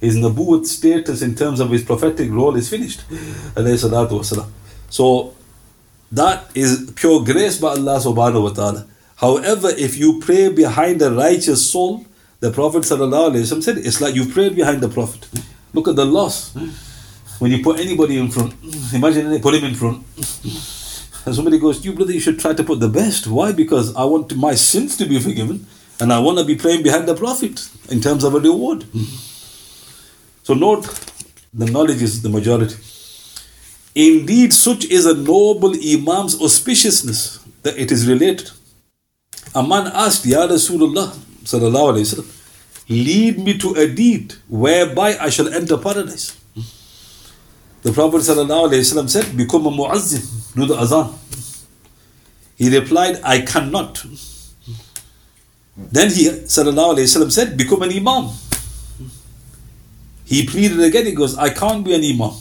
His 0.00 0.16
nabuwat 0.16 0.66
status 0.66 1.22
in 1.22 1.34
terms 1.34 1.60
of 1.60 1.70
his 1.70 1.82
prophetic 1.84 2.30
role 2.30 2.56
is 2.56 2.68
finished. 2.68 3.02
So 4.90 5.35
that 6.12 6.50
is 6.54 6.92
pure 6.94 7.24
grace 7.24 7.58
by 7.58 7.68
Allah 7.68 7.98
subhanahu 7.98 8.42
wa 8.42 8.50
ta'ala. 8.50 8.86
However, 9.16 9.70
if 9.70 9.96
you 9.96 10.20
pray 10.20 10.48
behind 10.48 11.02
a 11.02 11.10
righteous 11.10 11.70
soul, 11.70 12.06
the 12.40 12.50
Prophet 12.50 12.84
said, 12.84 12.98
it's 13.00 14.00
like 14.00 14.14
you 14.14 14.26
prayed 14.26 14.54
behind 14.54 14.82
the 14.82 14.88
Prophet. 14.88 15.26
Look 15.72 15.88
at 15.88 15.96
the 15.96 16.04
loss. 16.04 16.54
When 17.38 17.50
you 17.50 17.62
put 17.62 17.80
anybody 17.80 18.18
in 18.18 18.30
front, 18.30 18.54
imagine 18.94 19.30
they 19.30 19.40
put 19.40 19.54
him 19.54 19.64
in 19.64 19.74
front. 19.74 20.04
And 21.26 21.34
somebody 21.34 21.58
goes, 21.58 21.84
You 21.84 21.92
brother, 21.92 22.12
you 22.12 22.20
should 22.20 22.38
try 22.38 22.54
to 22.54 22.64
put 22.64 22.80
the 22.80 22.88
best. 22.88 23.26
Why? 23.26 23.52
Because 23.52 23.94
I 23.94 24.04
want 24.04 24.34
my 24.36 24.54
sins 24.54 24.96
to 24.98 25.06
be 25.06 25.18
forgiven 25.18 25.66
and 26.00 26.12
I 26.12 26.18
want 26.18 26.38
to 26.38 26.44
be 26.44 26.54
praying 26.54 26.82
behind 26.82 27.06
the 27.08 27.14
Prophet 27.14 27.68
in 27.90 28.00
terms 28.00 28.24
of 28.24 28.34
a 28.34 28.40
reward. 28.40 28.84
So 30.44 30.54
note 30.54 30.84
the 31.52 31.66
knowledge 31.66 32.02
is 32.02 32.22
the 32.22 32.28
majority. 32.28 32.76
Indeed, 33.96 34.52
such 34.52 34.84
is 34.84 35.06
a 35.06 35.14
noble 35.14 35.72
Imam's 35.74 36.36
auspiciousness 36.38 37.42
that 37.62 37.78
it 37.78 37.90
is 37.90 38.06
related. 38.06 38.50
A 39.54 39.62
man 39.66 39.86
asked, 39.86 40.26
Ya 40.26 40.46
Rasulullah, 40.46 41.08
sallallahu 41.44 41.94
alayhi 41.94 42.04
wasallam, 42.04 42.28
lead 42.90 43.38
me 43.38 43.56
to 43.56 43.72
a 43.72 43.88
deed 43.88 44.34
whereby 44.48 45.16
I 45.18 45.30
shall 45.30 45.48
enter 45.48 45.78
paradise. 45.78 46.36
The 47.82 47.92
Prophet 47.92 48.18
ﷺ 48.18 49.08
said, 49.08 49.36
Become 49.36 49.66
a 49.66 49.70
muazzin, 49.70 50.54
do 50.56 50.66
the 50.66 50.74
azan. 50.74 51.14
He 52.56 52.68
replied, 52.76 53.20
I 53.22 53.42
cannot. 53.42 54.04
Then 55.76 56.10
he 56.10 56.26
ﷺ 56.26 57.32
said, 57.32 57.56
Become 57.56 57.82
an 57.82 57.92
imam. 57.92 58.30
He 60.24 60.44
pleaded 60.46 60.80
again, 60.80 61.06
he 61.06 61.12
goes, 61.12 61.38
I 61.38 61.50
can't 61.50 61.84
be 61.84 61.94
an 61.94 62.02
imam. 62.04 62.34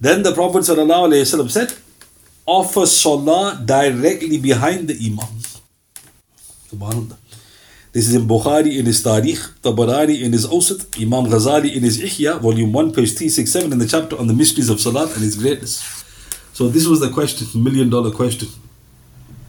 Then 0.00 0.22
the 0.22 0.32
Prophet 0.32 0.64
said, 0.64 1.72
Offer 2.46 2.86
salah 2.86 3.62
directly 3.64 4.38
behind 4.38 4.88
the 4.88 4.96
imam. 5.06 5.40
This 7.92 8.08
is 8.08 8.14
in 8.14 8.22
Bukhari 8.22 8.78
in 8.78 8.86
his 8.86 9.02
Tarikh, 9.04 9.60
Tabarani 9.60 10.22
in 10.22 10.32
his 10.32 10.46
Awsat, 10.46 10.96
Imam 11.02 11.26
Ghazali 11.30 11.74
in 11.74 11.82
his 11.82 12.00
Ihya, 12.00 12.40
volume 12.40 12.72
1, 12.72 12.92
page 12.92 13.10
367, 13.16 13.72
in 13.72 13.78
the 13.78 13.86
chapter 13.86 14.16
on 14.18 14.26
the 14.28 14.32
mysteries 14.32 14.70
of 14.70 14.80
Salat 14.80 15.14
and 15.16 15.24
its 15.24 15.36
greatness. 15.36 15.82
So 16.52 16.68
this 16.68 16.86
was 16.86 17.00
the 17.00 17.10
question, 17.10 17.48
million 17.62 17.90
dollar 17.90 18.12
question. 18.12 18.48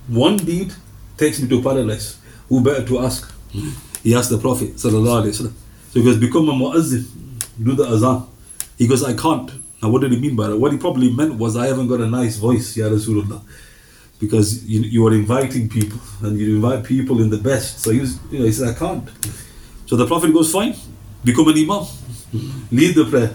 One 0.07 0.37
deed 0.37 0.73
takes 1.17 1.39
me 1.39 1.47
to 1.49 1.61
paradise. 1.61 2.17
Who 2.49 2.63
better 2.63 2.85
to 2.87 2.99
ask? 2.99 3.31
He 4.03 4.15
asked 4.15 4.31
the 4.31 4.39
Prophet. 4.39 4.79
So 4.79 4.89
he 4.89 6.03
goes, 6.03 6.17
Become 6.17 6.49
a 6.49 6.53
muazzin, 6.53 7.05
do 7.61 7.75
the 7.75 7.83
azan. 7.83 8.25
He 8.77 8.87
goes, 8.87 9.03
I 9.03 9.13
can't. 9.13 9.51
Now, 9.81 9.89
what 9.89 10.01
did 10.01 10.11
he 10.11 10.19
mean 10.19 10.35
by 10.35 10.47
that? 10.47 10.57
What 10.57 10.71
he 10.71 10.77
probably 10.77 11.11
meant 11.11 11.35
was, 11.35 11.57
I 11.57 11.67
haven't 11.67 11.87
got 11.87 12.01
a 12.01 12.07
nice 12.07 12.37
voice, 12.37 12.77
Ya 12.77 12.87
Rasulullah 12.87 13.41
because 14.21 14.63
you, 14.65 14.81
you 14.81 15.05
are 15.07 15.13
inviting 15.13 15.67
people 15.67 15.99
and 16.21 16.37
you 16.37 16.55
invite 16.55 16.83
people 16.85 17.21
in 17.21 17.29
the 17.31 17.37
best. 17.37 17.79
So 17.79 17.89
he 17.89 17.99
was, 17.99 18.19
you 18.31 18.39
know, 18.39 18.45
he 18.45 18.51
said, 18.51 18.69
I 18.69 18.77
can't. 18.77 19.09
So 19.87 19.95
the 19.95 20.05
Prophet 20.05 20.31
goes, 20.31 20.51
fine, 20.51 20.75
become 21.23 21.47
an 21.47 21.57
imam, 21.57 21.87
lead 22.71 22.95
the 22.95 23.05
prayer. 23.09 23.33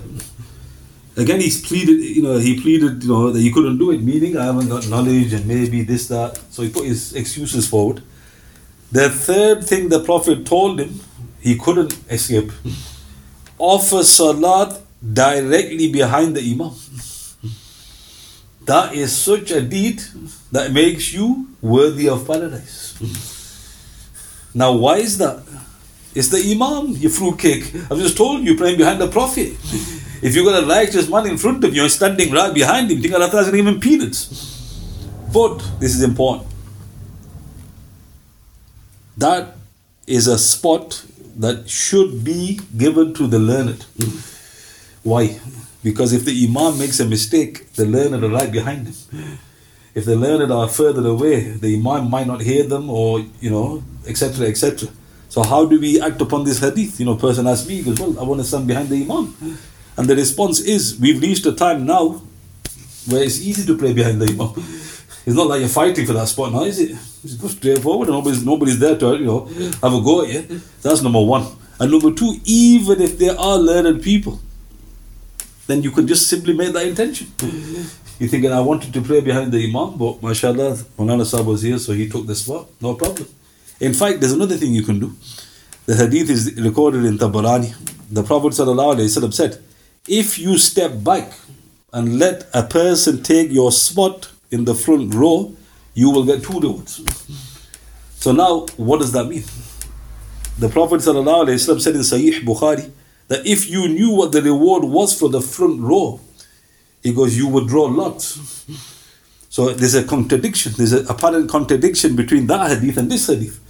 Again, 1.16 1.40
he's 1.40 1.66
pleaded, 1.66 2.00
you 2.00 2.22
know, 2.22 2.38
he 2.38 2.60
pleaded, 2.60 3.02
you 3.02 3.08
know, 3.08 3.30
that 3.32 3.40
he 3.40 3.50
couldn't 3.50 3.78
do 3.78 3.90
it, 3.90 4.00
meaning 4.00 4.36
I 4.36 4.44
haven't 4.44 4.68
got 4.68 4.88
knowledge 4.88 5.32
and 5.32 5.44
maybe 5.46 5.82
this, 5.82 6.06
that. 6.08 6.38
So 6.50 6.62
he 6.62 6.70
put 6.70 6.84
his 6.84 7.14
excuses 7.14 7.66
forward. 7.68 8.02
The 8.92 9.10
third 9.10 9.64
thing 9.64 9.88
the 9.88 9.98
Prophet 9.98 10.46
told 10.46 10.78
him, 10.78 11.00
he 11.40 11.58
couldn't 11.58 11.98
escape. 12.08 12.52
Offer 13.58 14.04
salat 14.04 14.80
directly 15.00 15.90
behind 15.92 16.36
the 16.36 16.40
imam. 16.52 16.72
That 18.66 18.94
is 18.94 19.16
such 19.16 19.52
a 19.52 19.60
deed 19.62 20.02
that 20.50 20.72
makes 20.72 21.12
you 21.12 21.48
worthy 21.62 22.08
of 22.08 22.26
paradise. 22.26 22.94
Now, 24.52 24.72
why 24.72 24.96
is 24.96 25.18
that? 25.18 25.44
It's 26.16 26.28
the 26.28 26.38
Imam, 26.50 26.96
you 26.96 27.10
fruitcake. 27.10 27.74
I've 27.90 27.98
just 27.98 28.16
told 28.16 28.42
you, 28.42 28.56
praying 28.56 28.78
behind 28.78 29.00
the 29.00 29.06
Prophet. 29.06 29.52
If 30.22 30.34
you've 30.34 30.46
got 30.46 30.64
a 30.64 30.66
righteous 30.66 31.08
man 31.10 31.26
in 31.26 31.36
front 31.36 31.62
of 31.62 31.76
you 31.76 31.82
and 31.82 31.90
standing 31.90 32.32
right 32.32 32.52
behind 32.52 32.90
him, 32.90 33.02
think 33.02 33.12
Allah 33.12 33.30
to 33.30 33.52
give 33.52 33.80
peanuts. 33.80 34.80
But 35.30 35.58
this 35.78 35.94
is 35.94 36.02
important. 36.02 36.48
That 39.18 39.56
is 40.06 40.26
a 40.26 40.38
spot 40.38 41.04
that 41.36 41.68
should 41.68 42.24
be 42.24 42.60
given 42.76 43.12
to 43.14 43.26
the 43.26 43.38
learned. 43.38 43.84
Why? 45.06 45.38
Because 45.84 46.12
if 46.12 46.24
the 46.24 46.34
Imam 46.46 46.78
makes 46.80 46.98
a 46.98 47.06
mistake, 47.06 47.72
the 47.74 47.86
learned 47.86 48.24
are 48.24 48.28
right 48.28 48.50
behind 48.50 48.88
him. 48.88 49.38
If 49.94 50.04
the 50.04 50.16
learned 50.16 50.50
are 50.50 50.68
further 50.68 51.06
away, 51.06 51.50
the 51.50 51.76
Imam 51.76 52.10
might 52.10 52.26
not 52.26 52.40
hear 52.40 52.64
them 52.64 52.90
or, 52.90 53.20
you 53.40 53.50
know, 53.50 53.84
etc. 54.08 54.48
etc. 54.48 54.88
So 55.28 55.44
how 55.44 55.64
do 55.64 55.78
we 55.78 56.00
act 56.00 56.20
upon 56.20 56.42
this 56.42 56.58
hadith? 56.58 56.98
You 56.98 57.06
know, 57.06 57.14
person 57.14 57.46
asks 57.46 57.68
me, 57.68 57.82
goes, 57.84 58.00
Well, 58.00 58.18
I 58.18 58.24
want 58.24 58.40
to 58.40 58.44
stand 58.44 58.66
behind 58.66 58.88
the 58.88 59.00
Imam. 59.00 59.32
And 59.96 60.08
the 60.08 60.16
response 60.16 60.58
is, 60.58 60.98
we've 60.98 61.22
reached 61.22 61.46
a 61.46 61.52
time 61.52 61.86
now 61.86 62.20
where 63.06 63.22
it's 63.22 63.40
easy 63.40 63.64
to 63.64 63.78
pray 63.78 63.92
behind 63.92 64.20
the 64.20 64.26
Imam. 64.26 64.54
It's 65.26 65.34
not 65.34 65.48
like 65.48 65.58
you're 65.58 65.68
fighting 65.68 66.06
for 66.06 66.12
that 66.14 66.28
spot 66.28 66.52
now, 66.52 66.62
is 66.62 66.78
it? 66.78 66.92
It's 66.92 67.34
just 67.34 67.56
straightforward 67.56 68.08
and 68.08 68.16
nobody's, 68.16 68.44
nobody's 68.44 68.78
there 68.78 68.96
to, 68.96 69.16
you 69.16 69.24
know, 69.24 69.46
have 69.82 69.92
a 69.92 70.00
go 70.00 70.22
at 70.22 70.32
you. 70.32 70.60
That's 70.82 71.02
number 71.02 71.20
one. 71.20 71.46
And 71.80 71.90
number 71.90 72.12
two, 72.12 72.36
even 72.44 73.00
if 73.00 73.18
there 73.18 73.36
are 73.36 73.58
learned 73.58 74.04
people, 74.04 74.40
then 75.66 75.82
you 75.82 75.90
could 75.90 76.06
just 76.06 76.28
simply 76.28 76.54
make 76.54 76.72
that 76.72 76.86
intention. 76.86 77.26
Hmm. 77.40 77.82
You're 78.18 78.30
thinking, 78.30 78.50
I 78.52 78.60
wanted 78.60 78.94
to 78.94 79.02
pray 79.02 79.20
behind 79.20 79.52
the 79.52 79.62
Imam, 79.62 79.98
but 79.98 80.22
mashallah, 80.22 80.72
Mulana 80.98 81.26
Sahib 81.26 81.46
was 81.46 81.60
here, 81.60 81.78
so 81.78 81.92
he 81.92 82.08
took 82.08 82.26
the 82.26 82.34
spot. 82.34 82.66
No 82.80 82.94
problem. 82.94 83.28
In 83.78 83.92
fact, 83.92 84.20
there's 84.20 84.32
another 84.32 84.56
thing 84.56 84.72
you 84.72 84.82
can 84.82 84.98
do. 84.98 85.12
The 85.84 85.96
hadith 85.96 86.30
is 86.30 86.54
recorded 86.56 87.04
in 87.04 87.18
Tabarani. 87.18 87.74
The 88.10 88.22
Prophet 88.22 88.52
ﷺ 88.52 89.34
said, 89.34 89.58
If 90.08 90.38
you 90.38 90.56
step 90.56 91.04
back 91.04 91.30
and 91.92 92.18
let 92.18 92.48
a 92.54 92.62
person 92.62 93.22
take 93.22 93.50
your 93.52 93.70
spot 93.70 94.30
in 94.50 94.64
the 94.64 94.74
front 94.74 95.12
row, 95.14 95.54
you 95.92 96.10
will 96.10 96.24
get 96.24 96.42
two 96.42 96.58
rewards. 96.58 97.02
So 98.14 98.32
now, 98.32 98.66
what 98.76 99.00
does 99.00 99.12
that 99.12 99.24
mean? 99.26 99.44
The 100.58 100.70
Prophet 100.70 101.00
ﷺ 101.02 101.80
said 101.82 101.94
in 101.94 102.00
Sahih 102.00 102.40
Bukhari, 102.42 102.90
that 103.28 103.46
if 103.46 103.68
you 103.68 103.88
knew 103.88 104.10
what 104.10 104.32
the 104.32 104.42
reward 104.42 104.84
was 104.84 105.18
for 105.18 105.28
the 105.28 105.40
front 105.40 105.80
row, 105.80 106.20
he 107.02 107.12
goes, 107.12 107.36
you 107.36 107.48
would 107.48 107.68
draw 107.68 107.84
lots. 107.84 108.64
So 109.48 109.70
there's 109.70 109.94
a 109.94 110.04
contradiction, 110.04 110.72
there's 110.76 110.92
an 110.92 111.06
apparent 111.08 111.48
contradiction 111.48 112.14
between 112.14 112.46
that 112.48 112.70
hadith 112.70 112.96
and 112.98 113.10
this 113.10 113.26
hadith. 113.26 113.60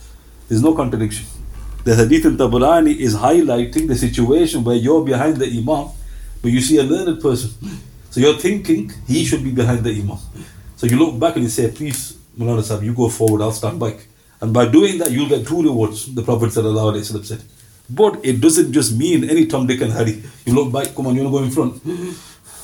There's 0.49 0.63
no 0.63 0.75
contradiction. 0.75 1.27
The 1.85 1.95
hadith 1.95 2.25
in 2.25 2.37
Tabarani 2.37 2.97
is 2.97 3.15
highlighting 3.15 3.87
the 3.87 3.95
situation 3.95 4.65
where 4.65 4.77
you're 4.77 5.05
behind 5.05 5.37
the 5.37 5.47
Imam, 5.47 5.91
but 6.43 6.51
you 6.51 6.61
see 6.61 6.79
a 6.79 6.83
learned 6.83 7.21
person. 7.23 7.51
So 8.11 8.21
you're 8.21 8.39
thinking 8.39 8.93
he 9.07 9.25
should 9.25 9.45
be 9.45 9.53
behind 9.53 9.85
the 9.85 9.91
Imam. 9.91 10.19
So 10.77 10.87
you 10.87 10.99
look 10.99 11.19
back 11.19 11.37
and 11.37 11.45
you 11.45 11.51
say, 11.51 11.71
please, 11.71 12.19
Mulana 12.39 12.63
Sahib, 12.63 12.83
you 12.83 12.93
go 12.93 13.09
forward, 13.09 13.43
I'll 13.43 13.53
stand 13.53 13.79
back. 13.79 14.07
And 14.41 14.53
by 14.53 14.67
doing 14.67 14.99
that, 14.99 15.11
you'll 15.11 15.29
get 15.29 15.47
two 15.47 15.63
rewards, 15.63 16.13
the 16.15 16.23
Prophet 16.23 16.53
said. 16.53 17.43
But 17.88 18.25
it 18.25 18.40
doesn't 18.40 18.73
just 18.73 18.97
mean 18.97 19.28
any 19.31 19.47
Tom, 19.47 19.66
Dick, 19.66 19.81
and 19.81 19.93
Harry. 19.93 20.23
You 20.45 20.55
look 20.55 20.73
back, 20.73 20.95
come 20.95 21.07
on, 21.07 21.14
you 21.14 21.23
want 21.23 21.35
to 21.35 21.38
go 21.38 21.45
in 21.45 21.50
front. 21.50 22.16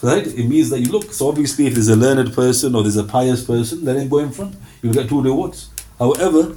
Right? 0.03 0.27
It 0.27 0.49
means 0.49 0.71
that 0.71 0.81
you 0.81 0.91
look. 0.91 1.13
So 1.13 1.29
obviously, 1.29 1.67
if 1.67 1.75
there's 1.75 1.89
a 1.89 1.97
learned 1.97 2.33
person 2.35 2.75
or 2.75 2.83
there's 2.83 2.97
a 2.97 3.05
pious 3.05 3.45
person, 3.45 3.85
then 3.85 4.09
go 4.09 4.19
in 4.19 4.33
front. 4.33 4.57
You'll 4.83 4.95
get 4.95 5.09
two 5.09 5.23
rewards. 5.23 5.71
However, 5.99 6.57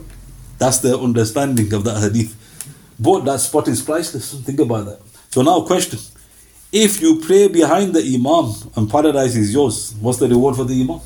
that's 0.57 0.79
the 0.79 0.97
understanding 0.97 1.71
of 1.73 1.83
that 1.83 2.01
hadith. 2.01 2.35
But 2.99 3.25
that 3.25 3.39
spot 3.39 3.67
is 3.67 3.81
priceless. 3.83 4.33
Think 4.41 4.59
about 4.59 4.85
that. 4.85 4.99
So 5.29 5.43
now, 5.43 5.61
question. 5.61 5.99
If 6.71 7.01
you 7.01 7.19
pray 7.19 7.47
behind 7.47 7.93
the 7.93 8.01
Imam 8.01 8.51
and 8.75 8.89
paradise 8.89 9.35
is 9.35 9.53
yours, 9.53 9.93
what's 9.99 10.17
the 10.17 10.27
reward 10.27 10.55
for 10.55 10.63
the 10.63 10.81
Imam? 10.81 10.99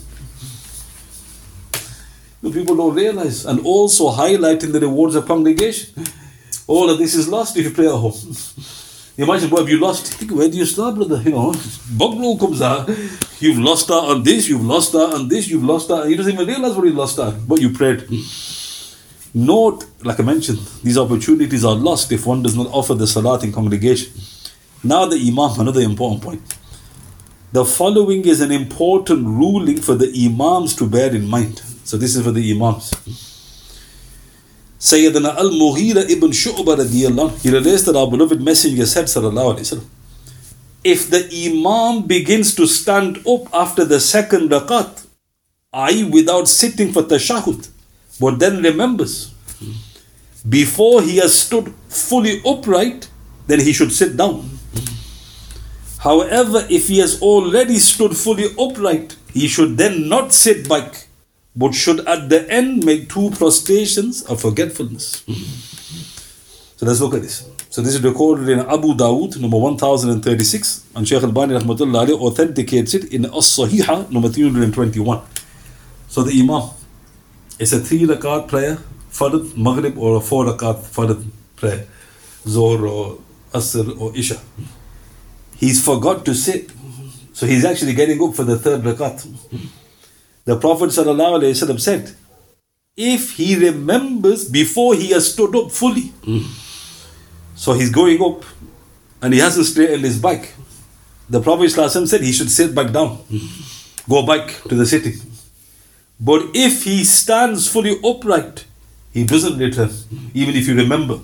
The 2.42 2.52
people 2.52 2.76
don't 2.78 2.96
realize. 2.96 3.46
And 3.46 3.60
also 3.66 4.12
highlighting 4.12 4.72
the 4.72 4.80
rewards 4.80 5.16
of 5.16 5.26
congregation. 5.28 6.06
All 6.70 6.88
of 6.88 7.00
this 7.00 7.16
is 7.16 7.28
lost 7.28 7.58
if 7.58 7.66
you 7.66 7.72
pray 7.72 7.88
at 7.88 7.94
home. 7.94 8.14
you 9.18 9.24
Imagine 9.26 9.50
what 9.50 9.62
have 9.62 9.70
you 9.70 9.80
lost? 9.80 10.22
Where 10.32 10.48
do 10.48 10.56
you 10.56 10.66
start, 10.66 10.94
brother? 10.94 11.20
You 11.20 11.32
know, 11.32 11.56
bug 11.98 12.14
rule 12.14 12.38
comes 12.38 12.62
out. 12.62 12.88
You've 13.40 13.58
lost 13.58 13.90
out 13.90 14.04
on 14.12 14.22
this, 14.22 14.48
you've 14.48 14.64
lost 14.64 14.94
out 14.94 15.16
on 15.16 15.28
this, 15.28 15.48
you've 15.48 15.64
lost 15.64 15.90
out. 15.90 16.08
He 16.08 16.16
doesn't 16.16 16.32
even 16.32 16.46
realize 16.46 16.76
what 16.76 16.86
he 16.86 16.92
lost 16.92 17.18
out, 17.18 17.48
but 17.48 17.60
you 17.60 17.72
prayed. 17.72 18.08
Note, 19.34 19.86
like 20.04 20.20
I 20.20 20.24
mentioned, 20.24 20.60
these 20.84 20.96
opportunities 20.96 21.66
are 21.66 21.74
lost 21.74 22.12
if 22.12 22.28
one 22.28 22.44
does 22.44 22.56
not 22.56 22.68
offer 22.68 22.94
the 22.94 23.08
salat 23.08 23.44
in 23.44 23.52
congregation. 23.52 24.14
Now 24.84 25.08
the 25.08 25.18
imam, 25.18 25.60
another 25.60 25.82
important 25.82 26.22
point. 26.22 26.44
The 27.52 27.66
following 27.66 28.28
is 28.28 28.42
an 28.42 28.52
important 28.52 29.26
ruling 29.26 29.82
for 29.82 29.96
the 29.96 30.14
imams 30.24 30.76
to 30.76 30.88
bear 30.88 31.16
in 31.16 31.28
mind. 31.28 31.64
So 31.84 31.98
this 31.98 32.16
is 32.16 32.24
for 32.24 32.32
the 32.32 32.52
imams. 32.52 33.29
Sayyidina 34.80 35.36
al-Mughira 35.36 36.10
ibn 36.10 36.32
Shu'bah 36.32 36.78
radiyallahu 36.78 37.42
he 37.42 37.50
relates 37.50 37.84
that 37.84 37.98
our 37.98 38.10
beloved 38.10 38.42
messenger 38.42 38.86
said 38.86 39.06
sallallahu 39.06 39.56
alayhi 39.56 39.68
wasallam, 39.68 39.88
if 40.86 41.10
the 41.10 41.28
imam 41.46 42.08
begins 42.08 42.56
to 42.56 42.66
stand 42.66 43.18
up 43.28 43.54
after 43.54 43.84
the 43.84 44.00
second 44.00 44.50
rakat, 44.50 45.06
i.e. 45.74 46.06
without 46.06 46.48
sitting 46.48 46.94
for 46.94 47.04
tashahud, 47.04 47.68
but 48.22 48.40
then 48.40 48.64
remembers, 48.64 49.34
before 50.48 51.02
he 51.02 51.18
has 51.18 51.38
stood 51.38 51.74
fully 51.90 52.42
upright, 52.46 53.10
then 53.48 53.60
he 53.60 53.74
should 53.74 53.92
sit 53.92 54.16
down. 54.16 54.50
However, 56.00 56.66
if 56.70 56.88
he 56.88 57.00
has 57.00 57.22
already 57.22 57.78
stood 57.80 58.16
fully 58.16 58.48
upright, 58.58 59.18
he 59.34 59.50
should 59.50 59.78
then 59.78 60.08
not 60.08 60.32
sit 60.32 60.70
back 60.70 61.09
but 61.60 61.76
should 61.76 62.00
at 62.08 62.30
the 62.30 62.50
end 62.50 62.86
make 62.86 63.10
two 63.10 63.30
prostrations 63.32 64.24
of 64.24 64.40
forgetfulness. 64.40 65.24
So 66.78 66.86
let's 66.86 67.02
look 67.02 67.14
at 67.16 67.22
this. 67.22 67.50
So 67.70 67.82
this 67.82 67.96
is 67.96 68.02
recorded 68.02 68.48
in 68.48 68.60
Abu 68.60 68.94
Dawood, 68.94 69.38
number 69.42 69.58
1036, 69.58 70.86
and 70.96 71.06
Shaykh 71.06 71.22
al-Bani 71.22 71.56
authenticates 71.56 72.94
it 72.94 73.14
in 73.14 73.26
As-Sahiha, 73.26 74.10
number 74.10 74.30
321. 74.30 75.22
So 76.08 76.24
the 76.24 76.32
Imam, 76.40 76.70
it's 77.60 77.74
a 77.74 77.80
three 77.80 78.08
rakat 78.08 78.48
prayer, 78.48 78.78
Fard, 79.12 79.58
Maghrib, 79.58 79.98
or 79.98 80.16
a 80.16 80.22
four 80.22 80.46
rakat 80.46 80.78
Fard 80.96 81.28
prayer, 81.58 81.86
Zohr 82.46 82.90
or 82.90 83.20
Asr 83.54 84.00
or 84.00 84.16
Isha. 84.16 84.40
He's 85.58 85.84
forgot 85.84 86.24
to 86.26 86.34
sit, 86.34 86.72
so 87.34 87.46
he's 87.46 87.66
actually 87.66 87.94
getting 87.94 88.24
up 88.24 88.34
for 88.34 88.46
the 88.46 88.58
third 88.58 88.84
rakat. 88.84 89.28
The 90.50 90.58
Prophet 90.58 90.92
said, 90.92 92.16
if 92.98 93.34
he 93.34 93.56
remembers 93.56 94.50
before 94.50 94.96
he 94.96 95.12
has 95.12 95.32
stood 95.32 95.56
up 95.56 95.70
fully, 95.72 96.12
mm. 96.26 96.44
so 97.56 97.74
he's 97.74 97.92
going 97.92 98.20
up 98.20 98.44
and 99.22 99.32
he 99.32 99.40
hasn't 99.40 99.68
straightened 99.68 100.04
his 100.04 100.20
back. 100.20 100.52
The 101.30 101.40
Prophet 101.40 101.70
said 101.70 102.22
he 102.22 102.32
should 102.32 102.50
sit 102.50 102.74
back 102.74 102.92
down, 102.92 103.20
mm. 103.30 104.10
go 104.10 104.26
back 104.26 104.48
to 104.70 104.74
the 104.74 104.88
city. 104.88 105.18
But 106.20 106.42
if 106.56 106.84
he 106.84 107.04
stands 107.04 107.70
fully 107.72 108.00
upright, 108.04 108.66
he 109.14 109.26
doesn't 109.26 109.60
return, 109.60 109.92
even 110.34 110.56
if 110.56 110.68
you 110.68 110.76
remember. 110.76 111.20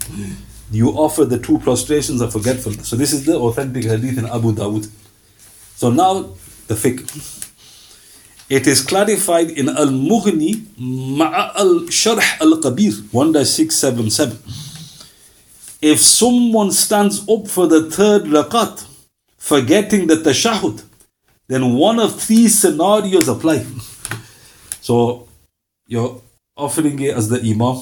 You 0.70 0.90
offer 0.90 1.26
the 1.26 1.40
two 1.40 1.58
prostrations 1.58 2.22
of 2.22 2.32
forgetfulness. 2.32 2.88
So 2.90 2.96
this 2.96 3.12
is 3.12 3.26
the 3.26 3.38
authentic 3.40 3.86
hadith 3.86 4.20
in 4.20 4.28
Abu 4.28 4.54
Dawud. 4.54 4.88
So 5.78 5.90
now 5.90 6.30
the 6.68 6.76
fiqh. 6.76 7.45
It 8.48 8.68
is 8.68 8.82
clarified 8.82 9.50
in 9.52 9.70
Al 9.70 9.88
Mughni 9.88 10.66
Ma'a 10.78 11.56
Al 11.56 11.88
Sharh 11.90 12.40
Al 12.40 12.62
Kabir 12.62 12.92
1-677. 13.12 14.38
If 15.82 16.00
someone 16.00 16.72
stands 16.72 17.28
up 17.28 17.48
for 17.48 17.66
the 17.68 17.90
third 17.90 18.24
rakat, 18.26 18.86
forgetting 19.38 20.06
the 20.08 20.16
tashahud, 20.16 20.84
then 21.48 21.74
one 21.74 22.00
of 22.00 22.22
three 22.22 22.48
scenarios 22.48 23.28
apply. 23.28 23.66
So 24.82 25.28
you're 25.88 26.22
offering 26.56 27.00
it 27.00 27.16
as 27.16 27.30
the 27.30 27.40
imam, 27.42 27.82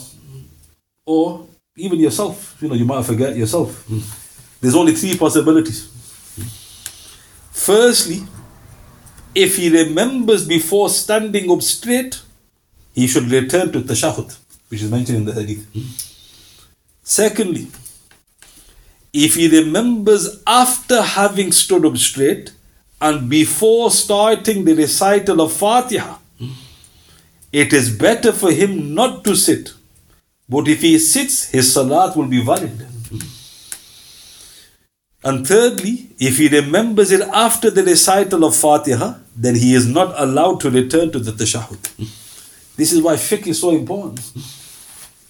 or 1.06 1.46
even 1.76 2.00
yourself. 2.00 2.56
You 2.62 2.70
know, 2.70 2.76
you 2.76 2.86
might 2.86 3.06
forget 3.06 3.36
yourself. 3.36 3.86
There's 4.62 4.76
only 4.76 4.94
three 4.96 5.18
possibilities. 5.18 5.90
Firstly, 7.52 8.24
if 9.36 9.58
he 9.58 9.70
remembers 9.70 10.48
before 10.48 10.90
standing 10.90 11.52
up 11.52 11.62
straight, 11.62 12.22
he 12.94 13.08
should 13.08 13.32
return 13.32 13.72
to 13.72 13.82
tashahud, 13.82 14.38
which 14.70 14.82
is 14.82 14.92
mentioned 14.92 15.18
in 15.20 15.26
the 15.26 15.34
hadith. 15.34 15.66
Secondly, 17.04 17.68
if 19.12 19.36
he 19.36 19.48
remembers 19.48 20.42
after 20.48 21.02
having 21.02 21.52
stood 21.52 21.86
up 21.86 21.98
straight 21.98 22.54
and 23.02 23.30
before 23.30 23.92
starting 23.92 24.66
the 24.66 24.74
recital 24.74 25.42
of 25.42 25.54
Fatiha, 25.54 26.18
it 27.52 27.74
is 27.74 27.96
better 27.96 28.32
for 28.32 28.52
him 28.52 28.94
not 28.96 29.24
to 29.24 29.36
sit. 29.36 29.74
But 30.50 30.68
if 30.68 30.82
he 30.82 30.98
sits, 31.00 31.50
his 31.50 31.74
salat 31.74 32.16
will 32.16 32.28
be 32.28 32.44
valid. 32.44 32.88
And 35.24 35.48
thirdly, 35.48 36.10
if 36.20 36.38
he 36.38 36.48
remembers 36.50 37.12
it 37.12 37.22
after 37.22 37.70
the 37.70 37.84
recital 37.84 38.44
of 38.44 38.56
Fatiha, 38.56 39.20
then 39.36 39.56
he 39.56 39.74
is 39.74 39.88
not 39.88 40.14
allowed 40.18 40.60
to 40.62 40.70
return 40.70 41.12
to 41.12 41.20
the 41.20 41.32
tashahud. 41.32 41.80
This 42.76 42.92
is 42.92 43.02
why 43.02 43.16
fiqh 43.16 43.48
is 43.48 43.60
so 43.60 43.72
important. 43.72 44.22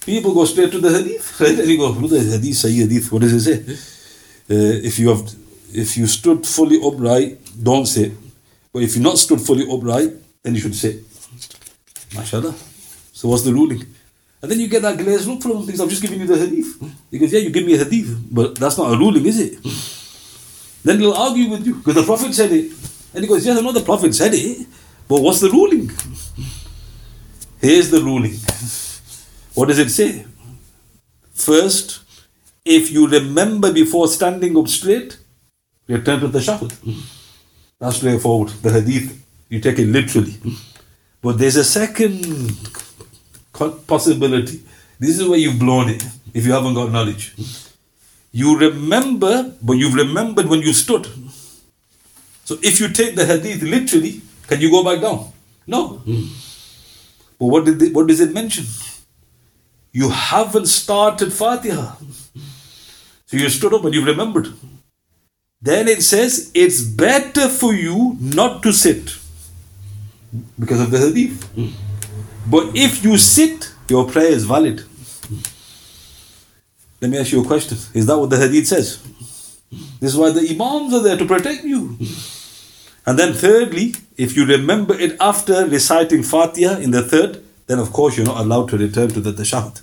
People 0.06 0.34
go 0.34 0.46
straight 0.46 0.72
to 0.72 0.80
the 0.80 0.92
hadith, 0.92 1.40
right? 1.40 1.58
And 1.58 1.68
you 1.70 1.78
go, 1.78 1.92
the 1.94 2.20
hadith, 2.20 2.56
say 2.58 2.72
hadith, 2.72 3.12
what 3.12 3.22
does 3.22 3.34
it 3.34 3.42
say? 3.42 3.74
Uh, 4.50 4.86
if 4.86 5.00
you 5.00 5.10
have, 5.10 5.34
if 5.74 5.96
you 5.98 6.08
stood 6.08 6.46
fully 6.46 6.80
upright, 6.84 7.40
don't 7.62 7.86
say. 7.86 8.12
But 8.74 8.84
if 8.84 8.96
you're 8.96 9.04
not 9.04 9.18
stood 9.18 9.40
fully 9.40 9.66
upright, 9.70 10.12
then 10.42 10.56
you 10.56 10.62
should 10.62 10.76
sit. 10.76 11.04
MashaAllah. 12.12 12.54
So 13.14 13.30
what's 13.30 13.44
the 13.44 13.54
ruling? 13.54 13.86
And 14.42 14.52
then 14.52 14.60
you 14.60 14.68
get 14.68 14.82
that 14.82 14.98
glazed 14.98 15.26
look 15.26 15.42
from 15.42 15.52
him. 15.52 15.64
Thinks, 15.64 15.80
I'm 15.80 15.88
just 15.88 16.02
giving 16.02 16.20
you 16.20 16.28
the 16.28 16.38
hadith. 16.38 16.78
Goes, 17.18 17.32
Yeah, 17.32 17.40
you 17.40 17.50
give 17.50 17.66
me 17.66 17.76
a 17.76 17.78
hadith, 17.78 18.28
but 18.30 18.56
that's 18.56 18.78
not 18.78 18.92
a 18.94 18.98
ruling, 18.98 19.26
is 19.26 19.40
it? 19.40 19.64
Then 20.84 21.00
they'll 21.00 21.14
argue 21.14 21.50
with 21.50 21.66
you 21.66 21.76
because 21.76 21.96
the 21.96 22.04
Prophet 22.04 22.34
said 22.34 22.52
it. 22.52 22.72
And 23.14 23.24
he 23.24 23.28
goes, 23.28 23.46
Yes, 23.46 23.58
I 23.58 23.62
know 23.62 23.72
the 23.72 23.82
Prophet 23.82 24.14
said 24.16 24.34
it, 24.34 24.68
but 25.08 25.22
what's 25.22 25.40
the 25.40 25.50
ruling? 25.50 25.92
Here's 27.62 27.90
the 27.90 28.02
ruling. 28.02 28.36
What 29.54 29.68
does 29.68 29.80
it 29.80 29.90
say? 29.90 30.26
First, 31.34 32.02
if 32.66 32.92
you 32.92 33.08
remember 33.08 33.72
before 33.72 34.08
standing 34.08 34.58
up 34.58 34.68
straight, 34.68 35.18
return 35.88 36.20
to 36.22 36.28
the 36.28 36.42
shahud. 36.42 36.74
That's 37.80 37.98
straightforward. 37.98 38.50
The 38.62 38.72
hadith, 38.72 39.24
you 39.50 39.60
take 39.60 39.80
it 39.80 39.88
literally. 39.88 40.36
But 41.22 41.38
there's 41.38 41.56
a 41.56 41.64
second 41.64 42.58
possibility. 43.88 44.64
This 45.00 45.20
is 45.20 45.28
where 45.28 45.40
you've 45.40 45.60
blown 45.60 45.90
it 45.90 46.04
if 46.34 46.46
you 46.46 46.54
haven't 46.54 46.74
got 46.74 46.92
knowledge. 46.92 47.34
You 48.32 48.58
remember, 48.58 49.54
but 49.62 49.74
you've 49.74 49.94
remembered 49.94 50.48
when 50.48 50.62
you 50.62 50.74
stood. 50.74 51.08
So 52.44 52.58
if 52.62 52.80
you 52.80 52.90
take 52.90 53.16
the 53.16 53.26
hadith 53.26 53.62
literally, 53.62 54.22
can 54.48 54.60
you 54.62 54.70
go 54.70 54.84
back 54.84 55.02
down? 55.02 55.32
No. 55.66 56.02
Mm. 56.06 56.28
But 57.40 57.46
what 57.46 57.66
did 57.66 57.80
they, 57.80 57.90
what 57.90 58.08
does 58.08 58.20
it 58.20 58.34
mention? 58.34 58.66
You 59.92 60.10
haven't 60.10 60.68
started 60.68 61.32
Fatiha. 61.32 61.96
So 63.26 63.38
you 63.38 63.50
stood 63.50 63.74
up 63.74 63.86
and 63.86 63.94
you 63.94 64.04
remembered. 64.06 64.48
Then 65.62 65.88
it 65.88 66.04
says 66.04 66.52
it's 66.54 66.82
better 66.82 67.48
for 67.48 67.74
you 67.74 68.18
not 68.20 68.62
to 68.64 68.74
sit 68.74 69.18
because 70.60 70.82
of 70.82 70.92
the 70.92 70.98
hadith. 71.00 71.56
Mm. 71.56 71.72
But 72.48 72.76
if 72.76 73.04
you 73.04 73.18
sit, 73.18 73.72
your 73.88 74.10
prayer 74.10 74.32
is 74.32 74.44
valid. 74.44 74.84
Let 77.00 77.12
me 77.12 77.18
ask 77.18 77.32
you 77.32 77.42
a 77.42 77.46
question. 77.46 77.78
Is 77.94 78.06
that 78.08 78.18
what 78.18 78.30
the 78.30 78.38
hadith 78.38 78.68
says? 78.68 79.02
This 80.00 80.14
is 80.14 80.18
why 80.18 80.32
the 80.32 80.48
imams 80.50 80.94
are 80.94 81.02
there 81.02 81.18
to 81.18 81.26
protect 81.26 81.64
you. 81.64 81.98
And 83.06 83.20
then 83.20 83.34
thirdly, 83.34 83.96
if 84.18 84.36
you 84.36 84.46
remember 84.46 84.94
it 84.98 85.18
after 85.20 85.66
reciting 85.66 86.24
Fatiha 86.24 86.78
in 86.78 86.92
the 86.92 87.02
third, 87.02 87.44
then 87.68 87.80
of 87.80 87.92
course 87.92 88.18
you're 88.18 88.26
not 88.26 88.40
allowed 88.40 88.70
to 88.70 88.78
return 88.78 89.10
to 89.10 89.20
the 89.20 89.32
tashahud. 89.32 89.82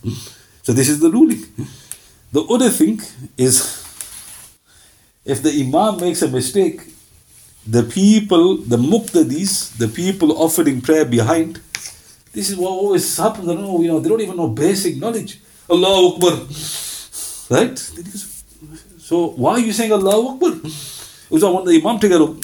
So 0.63 0.73
this 0.73 0.89
is 0.89 1.01
the 1.01 1.11
ruling. 1.11 1.45
The 2.33 2.43
other 2.43 2.71
thing 2.71 3.01
is 3.37 3.81
if 5.25 5.43
the 5.43 5.51
imam 5.51 6.01
makes 6.01 6.23
a 6.23 6.29
mistake, 6.29 6.81
the 7.67 7.83
people, 7.83 8.57
the 8.57 8.77
muqtadis, 8.77 9.77
the 9.77 9.89
people 9.89 10.41
offering 10.41 10.81
prayer 10.81 11.05
behind, 11.05 11.61
this 12.33 12.49
is 12.49 12.57
what 12.57 12.71
always 12.71 13.17
happens. 13.17 13.49
I 13.49 13.55
don't 13.55 13.65
know, 13.65 13.81
you 13.83 13.89
know, 13.89 14.01
they 14.01 14.09
don't 14.09 14.21
even 14.21 14.37
know 14.37 14.49
basic 14.49 14.97
knowledge. 14.97 15.41
Allah 15.69 16.15
Akbar. 16.15 16.47
Right? 17.51 17.79
So 18.99 19.31
why 19.31 19.53
are 19.55 19.61
you 19.61 19.73
saying 19.73 19.93
Allah 19.93 20.35
Akbar? 20.35 20.53
Because 20.53 21.45
I 21.45 21.51
want 21.51 21.67
the 21.67 21.77
imam 21.79 21.99
to 21.99 22.09
get 22.09 22.21
up. 22.21 22.37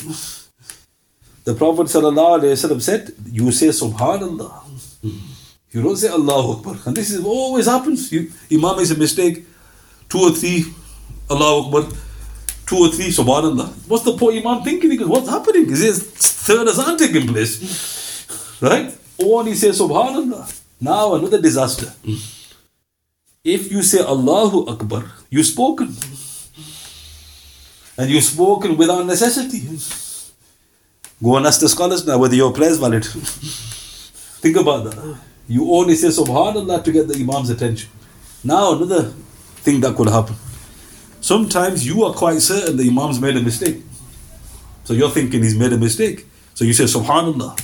The 1.46 1.54
Prophet 1.54 1.88
said, 1.88 3.12
You 3.30 3.50
say 3.52 3.68
Subhanallah. 3.68 4.52
You 5.72 5.82
don't 5.82 5.96
say 5.96 6.08
Allahu 6.08 6.58
Akbar. 6.58 6.76
And 6.86 6.96
this 6.96 7.10
is 7.10 7.24
always 7.24 7.66
happens. 7.66 8.12
You, 8.12 8.30
imam 8.52 8.76
makes 8.76 8.90
a 8.90 8.98
mistake, 8.98 9.44
two 10.08 10.18
or 10.18 10.32
three, 10.32 10.64
Allahu 11.30 11.76
Akbar 11.78 11.98
two 12.66 12.76
or 12.78 12.88
three, 12.90 13.08
subhanAllah. 13.08 13.68
What's 13.88 14.04
the 14.04 14.16
poor 14.16 14.32
Imam 14.32 14.62
thinking? 14.62 14.94
Goes, 14.96 15.08
what's 15.08 15.28
happening? 15.28 15.70
Is 15.70 15.80
his 15.80 16.02
third 16.02 16.66
azan 16.68 16.98
taking 16.98 17.28
place? 17.28 18.58
Right? 18.60 18.92
Only 19.18 19.54
say 19.54 19.68
subhanAllah. 19.68 20.44
Now 20.80 21.14
another 21.14 21.40
disaster. 21.40 21.92
If 23.44 23.70
you 23.70 23.82
say 23.82 24.00
Allahu 24.00 24.66
Akbar, 24.66 25.04
you've 25.30 25.46
spoken. 25.46 25.94
And 27.96 28.10
you've 28.10 28.24
spoken 28.24 28.76
without 28.76 29.06
necessity. 29.06 29.62
Go 31.22 31.36
and 31.36 31.46
ask 31.46 31.60
the 31.60 31.68
scholars 31.68 32.06
now 32.06 32.18
whether 32.18 32.34
your 32.34 32.52
prayer 32.52 32.70
is 32.70 32.78
valid. 32.78 33.04
Think 34.42 34.56
about 34.56 34.84
that. 34.84 35.18
You 35.48 35.72
only 35.72 35.94
say 35.94 36.08
Subhanallah 36.08 36.84
to 36.84 36.92
get 36.92 37.08
the 37.08 37.14
Imam's 37.14 37.50
attention. 37.50 37.90
Now 38.44 38.74
another 38.76 39.04
thing 39.64 39.80
that 39.80 39.96
could 39.96 40.08
happen. 40.08 40.36
Sometimes 41.20 41.86
you 41.86 42.04
are 42.04 42.12
quite 42.12 42.40
certain 42.40 42.76
the 42.76 42.88
Imam's 42.88 43.20
made 43.20 43.36
a 43.36 43.42
mistake. 43.42 43.82
So 44.84 44.92
you're 44.92 45.10
thinking 45.10 45.42
he's 45.42 45.56
made 45.56 45.72
a 45.72 45.78
mistake. 45.78 46.26
So 46.54 46.64
you 46.64 46.72
say, 46.72 46.84
Subhanallah. 46.84 47.58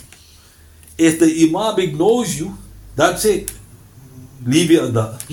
If 0.98 1.20
the 1.20 1.48
Imam 1.48 1.78
ignores 1.78 2.38
you, 2.38 2.56
that's 2.96 3.24
it. 3.24 3.52
Leave 4.44 4.70
it 4.70 4.82
at 4.82 4.94
that. 4.94 5.24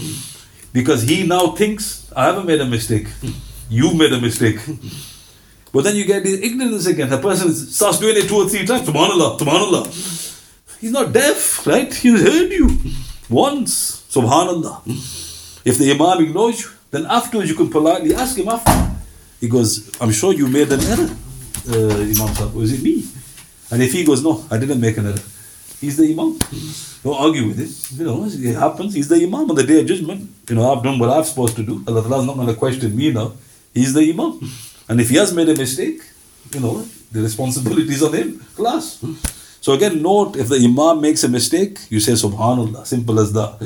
Because 0.71 1.03
he 1.03 1.25
now 1.25 1.51
thinks, 1.51 2.12
I 2.15 2.25
haven't 2.25 2.45
made 2.45 2.62
a 2.62 2.65
mistake. 2.65 3.08
You've 3.69 3.95
made 3.95 4.13
a 4.13 4.21
mistake. 4.21 4.60
But 5.71 5.84
then 5.84 5.95
you 5.95 6.05
get 6.05 6.23
this 6.23 6.41
ignorance 6.41 6.86
again. 6.88 7.10
The 7.10 7.19
person 7.19 7.53
starts 7.53 7.99
doing 7.99 8.17
it 8.17 8.27
two 8.27 8.36
or 8.38 8.49
three 8.49 8.65
times. 8.65 8.88
Subhanallah, 8.88 9.38
Subhanallah. 9.39 9.86
He's 10.82 10.91
not 10.91 11.13
deaf, 11.13 11.67
right? 11.67 11.93
He's 11.93 12.21
heard 12.21 12.51
you 12.51 12.77
once. 13.29 14.05
Subhanallah. 14.10 14.82
If 15.65 15.77
the 15.77 15.91
Imam 15.91 16.23
ignores 16.23 16.62
you, 16.62 16.69
then 16.89 17.05
afterwards 17.05 17.49
you 17.49 17.55
can 17.55 17.69
politely 17.69 18.15
ask 18.15 18.38
him 18.38 18.47
after. 18.49 18.71
He 19.39 19.47
goes, 19.47 19.91
I'm 20.01 20.12
sure 20.12 20.34
you 20.34 20.47
made 20.47 20.71
an 20.71 20.82
error, 20.82 21.10
uh, 21.69 22.01
Imam 22.01 22.34
Sahib. 22.34 22.53
Was 22.53 22.73
it 22.73 22.82
me? 22.82 23.05
And 23.71 23.84
if 23.84 23.91
he 23.91 24.03
goes, 24.03 24.23
no, 24.23 24.43
I 24.49 24.58
didn't 24.58 24.82
make 24.82 24.97
an 24.97 25.05
error. 25.05 25.23
He's 25.79 25.95
the 25.97 26.12
Imam. 26.12 26.38
Don't 27.03 27.19
argue 27.21 27.47
with 27.47 27.60
it. 27.60 27.97
You 27.97 28.05
know, 28.05 28.25
it 28.25 28.55
happens. 28.55 28.93
He's 28.95 29.08
the 29.08 29.15
Imam 29.15 29.49
on 29.49 29.55
the 29.55 29.63
day 29.63 29.79
of 29.82 29.86
judgment. 29.86 30.29
You 30.49 30.55
know, 30.55 30.73
I've 30.73 30.84
done 30.84 30.97
what 30.99 31.10
I'm 31.10 31.23
supposed 31.23 31.55
to 31.58 31.63
do. 31.63 31.84
Allah 31.88 32.01
is 32.01 32.25
not 32.25 32.36
going 32.36 32.47
to 32.47 32.55
question 32.55 32.95
me 32.95 33.12
now. 33.13 33.34
He's 33.73 33.93
the 33.93 34.01
Imam. 34.10 34.39
And 34.89 34.99
if 34.99 35.10
he 35.10 35.17
has 35.17 35.34
made 35.34 35.47
a 35.47 35.56
mistake, 35.56 36.02
you 36.54 36.60
know, 36.60 36.82
the 37.12 37.21
responsibility 37.21 37.93
is 37.93 38.04
on 38.04 38.13
him. 38.13 38.39
Class. 38.56 39.04
So 39.62 39.73
again, 39.73 40.02
note 40.02 40.36
if 40.36 40.47
the 40.47 40.56
Imam 40.56 40.99
makes 40.99 41.23
a 41.23 41.30
mistake, 41.30 41.78
you 41.89 41.99
say 41.99 42.13
Subhanallah. 42.13 42.86
Simple 42.88 43.19
as 43.19 43.32
that. 43.34 43.60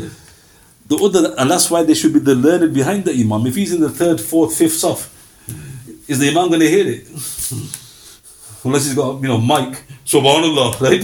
The 0.88 0.98
other, 0.98 1.34
and 1.38 1.50
that's 1.50 1.72
why 1.72 1.84
there 1.84 1.96
should 1.96 2.14
be 2.14 2.20
the 2.20 2.36
learned 2.36 2.74
behind 2.74 3.06
the 3.06 3.14
Imam. 3.14 3.48
If 3.48 3.56
he's 3.56 3.74
in 3.74 3.80
the 3.80 3.90
third, 3.90 4.20
fourth, 4.20 4.58
fifth 4.58 4.74
saf, 4.74 5.10
is 6.10 6.20
the 6.20 6.28
Imam 6.30 6.50
going 6.50 6.60
to 6.60 6.70
hear 6.70 6.86
it? 6.88 7.08
Unless 8.66 8.86
he's 8.86 8.96
got, 8.96 9.22
you 9.22 9.28
know, 9.28 9.40
mic, 9.40 9.82
subhanallah, 10.06 10.80
right? 10.82 11.02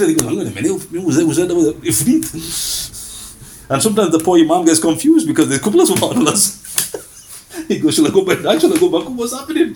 And 3.71 3.81
sometimes 3.81 4.11
the 4.11 4.19
poor 4.19 4.37
Imam 4.39 4.65
gets 4.65 4.79
confused 4.79 5.27
because 5.27 5.47
there's 5.47 5.61
a 5.61 5.63
couple 5.63 5.79
of 5.81 5.87
subhanallahs. 5.89 7.67
he 7.67 7.79
goes, 7.79 7.95
shall 7.95 8.07
I 8.07 8.11
go 8.11 8.25
back? 8.25 8.39
Shall 8.59 8.73
I 8.73 8.79
go 8.79 8.89
back? 8.89 9.09
What's 9.09 9.33
happening? 9.33 9.75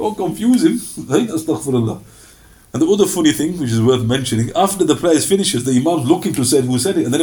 Don't 0.00 0.16
confuse 0.16 0.64
him, 0.64 0.80
right? 1.12 1.28
Astaghfirullah. 1.28 2.00
And 2.72 2.80
the 2.82 2.86
other 2.86 3.04
funny 3.06 3.32
thing, 3.32 3.58
which 3.60 3.70
is 3.70 3.82
worth 3.82 4.02
mentioning, 4.02 4.50
after 4.56 4.82
the 4.82 4.96
prayer 4.96 5.20
finishes, 5.20 5.64
the 5.64 5.72
Imam's 5.72 6.08
looking 6.08 6.32
to 6.34 6.44
say 6.44 6.62
who 6.62 6.78
said 6.78 6.96
it, 6.96 7.04
and 7.04 7.12
then 7.12 7.20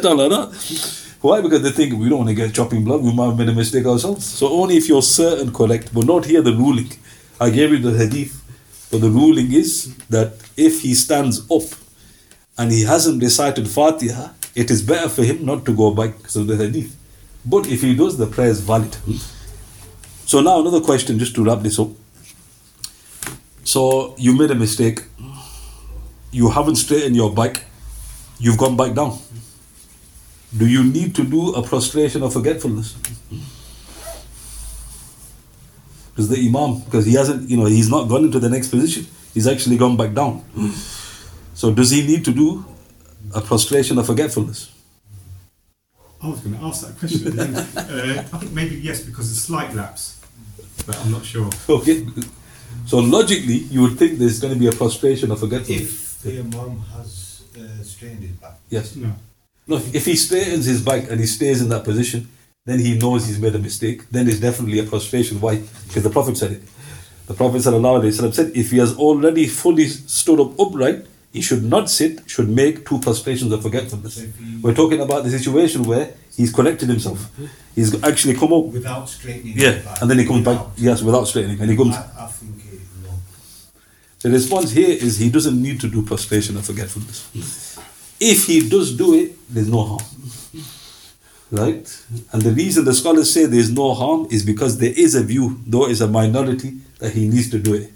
down 0.00 0.16
like 0.16 0.30
that. 0.30 1.02
Why? 1.20 1.40
Because 1.40 1.62
they 1.62 1.70
think 1.70 1.94
we 1.94 2.08
don't 2.08 2.18
want 2.18 2.30
to 2.30 2.34
get 2.34 2.52
chopping 2.52 2.82
blood, 2.82 3.02
we 3.02 3.14
might 3.14 3.26
have 3.26 3.38
made 3.38 3.48
a 3.48 3.54
mistake 3.54 3.86
ourselves. 3.86 4.24
So 4.24 4.48
only 4.48 4.76
if 4.76 4.88
you're 4.88 5.02
certain 5.02 5.52
correct, 5.52 5.94
but 5.94 6.04
not 6.04 6.24
here 6.24 6.42
the 6.42 6.52
ruling. 6.52 6.90
I 7.40 7.50
gave 7.50 7.70
you 7.70 7.78
the 7.78 7.96
hadith, 7.96 8.32
but 8.90 9.00
the 9.02 9.10
ruling 9.10 9.52
is 9.52 9.94
that 10.06 10.32
if 10.56 10.80
he 10.80 10.94
stands 10.94 11.48
up 11.48 11.68
and 12.58 12.72
he 12.72 12.82
hasn't 12.82 13.22
recited 13.22 13.68
Fatiha, 13.68 14.30
it 14.56 14.70
is 14.70 14.82
better 14.82 15.08
for 15.08 15.22
him 15.22 15.44
not 15.44 15.64
to 15.66 15.76
go 15.76 15.94
back 15.94 16.14
of 16.34 16.46
the 16.48 16.56
hadith. 16.56 16.96
But 17.44 17.68
if 17.68 17.82
he 17.82 17.94
does, 17.94 18.16
the 18.16 18.26
prayer 18.26 18.48
is 18.48 18.60
valid. 18.60 18.96
So 20.26 20.40
now 20.40 20.60
another 20.60 20.80
question, 20.80 21.20
just 21.20 21.36
to 21.36 21.44
wrap 21.44 21.60
this 21.60 21.78
up. 21.78 21.90
So 23.66 24.14
you 24.16 24.32
made 24.32 24.52
a 24.52 24.54
mistake. 24.54 25.02
You 26.30 26.50
haven't 26.50 26.76
straightened 26.76 27.16
your 27.16 27.34
back. 27.34 27.64
You've 28.38 28.58
gone 28.58 28.76
back 28.76 28.94
down. 28.94 29.18
Do 30.56 30.68
you 30.68 30.84
need 30.84 31.16
to 31.16 31.24
do 31.24 31.52
a 31.52 31.62
prostration 31.62 32.22
of 32.22 32.32
forgetfulness? 32.32 32.94
Because 36.10 36.28
the 36.28 36.38
Imam, 36.46 36.80
because 36.84 37.06
he 37.06 37.14
hasn't, 37.14 37.50
you 37.50 37.56
know, 37.56 37.66
he's 37.66 37.90
not 37.90 38.08
gone 38.08 38.24
into 38.24 38.38
the 38.38 38.48
next 38.48 38.68
position. 38.68 39.04
He's 39.34 39.48
actually 39.48 39.76
gone 39.76 39.96
back 39.96 40.14
down. 40.14 40.44
So 41.54 41.74
does 41.74 41.90
he 41.90 42.06
need 42.06 42.24
to 42.26 42.32
do 42.32 42.64
a 43.34 43.40
prostration 43.40 43.98
of 43.98 44.06
forgetfulness? 44.06 44.70
I 46.22 46.28
was 46.28 46.40
going 46.40 46.56
to 46.56 46.64
ask 46.64 46.86
that 46.86 46.98
question. 47.00 47.38
uh, 47.40 48.24
I 48.32 48.38
think 48.38 48.52
maybe 48.52 48.76
yes, 48.76 49.02
because 49.02 49.28
it's 49.32 49.40
slight 49.40 49.74
lapse, 49.74 50.20
but 50.86 50.96
I'm 50.98 51.10
not 51.10 51.24
sure. 51.24 51.50
Okay. 51.68 52.06
So 52.86 52.98
logically, 52.98 53.54
you 53.74 53.82
would 53.82 53.98
think 53.98 54.18
there's 54.18 54.38
going 54.40 54.52
to 54.54 54.58
be 54.58 54.66
a 54.68 54.72
prostration 54.72 55.30
of 55.30 55.40
forgetfulness. 55.40 55.82
If 55.82 56.22
the 56.22 56.40
Imam 56.40 56.80
has 56.96 57.42
uh, 57.58 57.82
strained 57.82 58.20
his 58.20 58.32
back. 58.32 58.54
Yes. 58.68 58.94
No. 58.96 59.12
No, 59.68 59.76
if 59.92 60.04
he 60.04 60.14
straightens 60.16 60.66
his 60.66 60.80
back 60.82 61.10
and 61.10 61.18
he 61.20 61.26
stays 61.26 61.60
in 61.62 61.68
that 61.70 61.84
position, 61.84 62.28
then 62.64 62.78
he 62.78 62.96
knows 62.98 63.26
he's 63.26 63.40
made 63.40 63.54
a 63.54 63.58
mistake. 63.58 64.08
Then 64.10 64.28
it's 64.28 64.38
definitely 64.40 64.78
a 64.78 64.84
prostration. 64.84 65.40
Why? 65.40 65.56
Because 65.88 66.02
the 66.04 66.10
Prophet 66.10 66.36
said 66.36 66.52
it. 66.52 66.62
The 67.26 67.34
Prophet 67.34 67.58
ﷺ 67.58 68.34
said, 68.34 68.52
if 68.54 68.70
he 68.70 68.78
has 68.78 68.96
already 68.96 69.46
fully 69.48 69.86
stood 69.88 70.38
up 70.38 70.58
upright, 70.60 71.06
he 71.32 71.42
should 71.42 71.64
not 71.64 71.90
sit, 71.90 72.28
should 72.30 72.48
make 72.48 72.86
two 72.88 72.98
prostrations 73.00 73.50
of 73.52 73.62
forgetfulness. 73.62 74.24
We're 74.62 74.74
talking 74.74 75.00
about 75.00 75.24
the 75.24 75.30
situation 75.30 75.82
where 75.82 76.14
he's 76.36 76.52
corrected 76.52 76.88
himself. 76.88 77.28
He's 77.74 78.00
actually 78.04 78.34
come 78.34 78.52
up. 78.52 78.66
Without 78.66 79.08
straightening 79.08 79.54
Yeah, 79.58 79.78
back. 79.82 80.00
and 80.00 80.10
then 80.10 80.18
he 80.20 80.24
comes 80.24 80.44
back, 80.44 80.58
Without. 80.60 80.72
yes, 80.78 81.02
without 81.02 81.24
straightening. 81.24 81.60
And 81.60 81.68
he 81.70 81.76
comes. 81.76 81.94
I, 81.96 81.98
I 82.20 82.26
think 82.28 82.54
it, 82.58 82.65
no. 82.65 82.65
The 84.20 84.30
response 84.30 84.72
here 84.72 84.88
is 84.88 85.18
he 85.18 85.30
doesn't 85.30 85.60
need 85.60 85.80
to 85.80 85.88
do 85.88 86.02
prostration 86.02 86.56
of 86.56 86.64
forgetfulness. 86.66 87.78
If 88.18 88.46
he 88.46 88.68
does 88.68 88.96
do 88.96 89.14
it, 89.14 89.36
there's 89.48 89.68
no 89.68 89.82
harm. 89.82 90.02
Right? 91.50 92.02
And 92.32 92.42
the 92.42 92.50
reason 92.50 92.84
the 92.84 92.94
scholars 92.94 93.32
say 93.32 93.46
there's 93.46 93.70
no 93.70 93.94
harm 93.94 94.26
is 94.30 94.42
because 94.42 94.78
there 94.78 94.92
is 94.96 95.14
a 95.14 95.22
view, 95.22 95.60
though 95.66 95.88
it's 95.88 96.00
a 96.00 96.08
minority, 96.08 96.78
that 96.98 97.12
he 97.12 97.28
needs 97.28 97.50
to 97.50 97.58
do 97.58 97.74
it. 97.74 97.92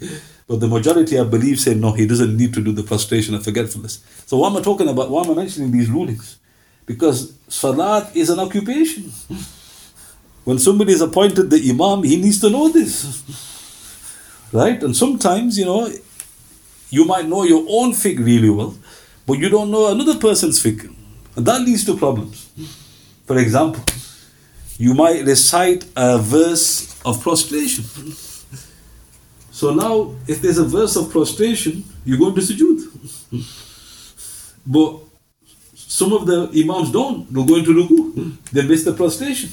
But 0.47 0.59
the 0.59 0.67
majority, 0.67 1.19
I 1.19 1.23
believe, 1.23 1.59
say 1.59 1.73
no, 1.73 1.91
he 1.93 2.05
doesn't 2.05 2.37
need 2.37 2.53
to 2.53 2.61
do 2.61 2.71
the 2.71 2.83
prostration 2.83 3.35
of 3.35 3.43
forgetfulness. 3.43 4.03
So 4.25 4.37
why 4.37 4.49
am 4.49 4.57
I 4.57 4.61
talking 4.61 4.87
about, 4.87 5.09
why 5.09 5.23
am 5.23 5.31
I 5.31 5.33
mentioning 5.33 5.71
these 5.71 5.89
rulings? 5.89 6.37
Because 6.85 7.33
salat 7.47 8.15
is 8.15 8.29
an 8.29 8.39
occupation. 8.39 9.11
When 10.43 10.59
somebody 10.59 10.93
is 10.93 11.01
appointed 11.01 11.49
the 11.49 11.69
imam, 11.69 12.03
he 12.03 12.17
needs 12.17 12.39
to 12.41 12.49
know 12.49 12.69
this. 12.69 13.23
Right? 14.51 14.81
And 14.83 14.95
sometimes, 14.95 15.57
you 15.57 15.65
know, 15.65 15.89
you 16.91 17.05
might 17.05 17.25
know 17.25 17.43
your 17.43 17.65
own 17.67 17.93
fiqh 17.93 18.19
really 18.19 18.49
well, 18.49 18.75
but 19.25 19.39
you 19.39 19.49
don't 19.49 19.71
know 19.71 19.91
another 19.91 20.19
person's 20.19 20.61
fiqh. 20.61 20.93
And 21.35 21.45
that 21.45 21.61
leads 21.61 21.85
to 21.85 21.97
problems. 21.97 22.51
For 23.25 23.37
example, 23.39 23.83
you 24.77 24.93
might 24.93 25.25
recite 25.25 25.85
a 25.95 26.19
verse 26.19 27.01
of 27.03 27.21
prostration. 27.21 27.85
So 29.51 29.73
now, 29.73 30.15
if 30.27 30.41
there's 30.41 30.57
a 30.57 30.65
verse 30.65 30.95
of 30.95 31.09
prostration, 31.11 31.85
you 32.03 32.17
go 32.17 32.29
into 32.29 32.41
sujood. 32.41 32.81
But 34.65 34.99
some 35.73 36.13
of 36.13 36.25
the 36.25 36.49
imams 36.61 36.91
don't. 36.91 37.31
They'll 37.31 37.45
go 37.45 37.55
into 37.55 37.73
ruku. 37.73 38.37
They 38.51 38.67
miss 38.67 38.83
the 38.83 38.93
prostration. 38.93 39.49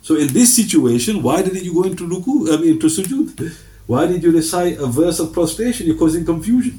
So 0.00 0.14
in 0.16 0.28
this 0.28 0.56
situation, 0.56 1.22
why 1.22 1.42
didn't 1.42 1.64
you 1.64 1.74
go 1.74 1.82
into 1.82 2.08
ruku? 2.08 2.52
I 2.52 2.56
mean, 2.60 2.70
into 2.74 2.86
sujood. 2.86 3.36
Why 3.88 4.06
did 4.06 4.22
you 4.22 4.32
recite 4.32 4.76
a 4.78 4.86
verse 4.86 5.18
of 5.18 5.32
prostration? 5.32 5.86
You're 5.86 5.96
causing 5.96 6.24
confusion. 6.32 6.74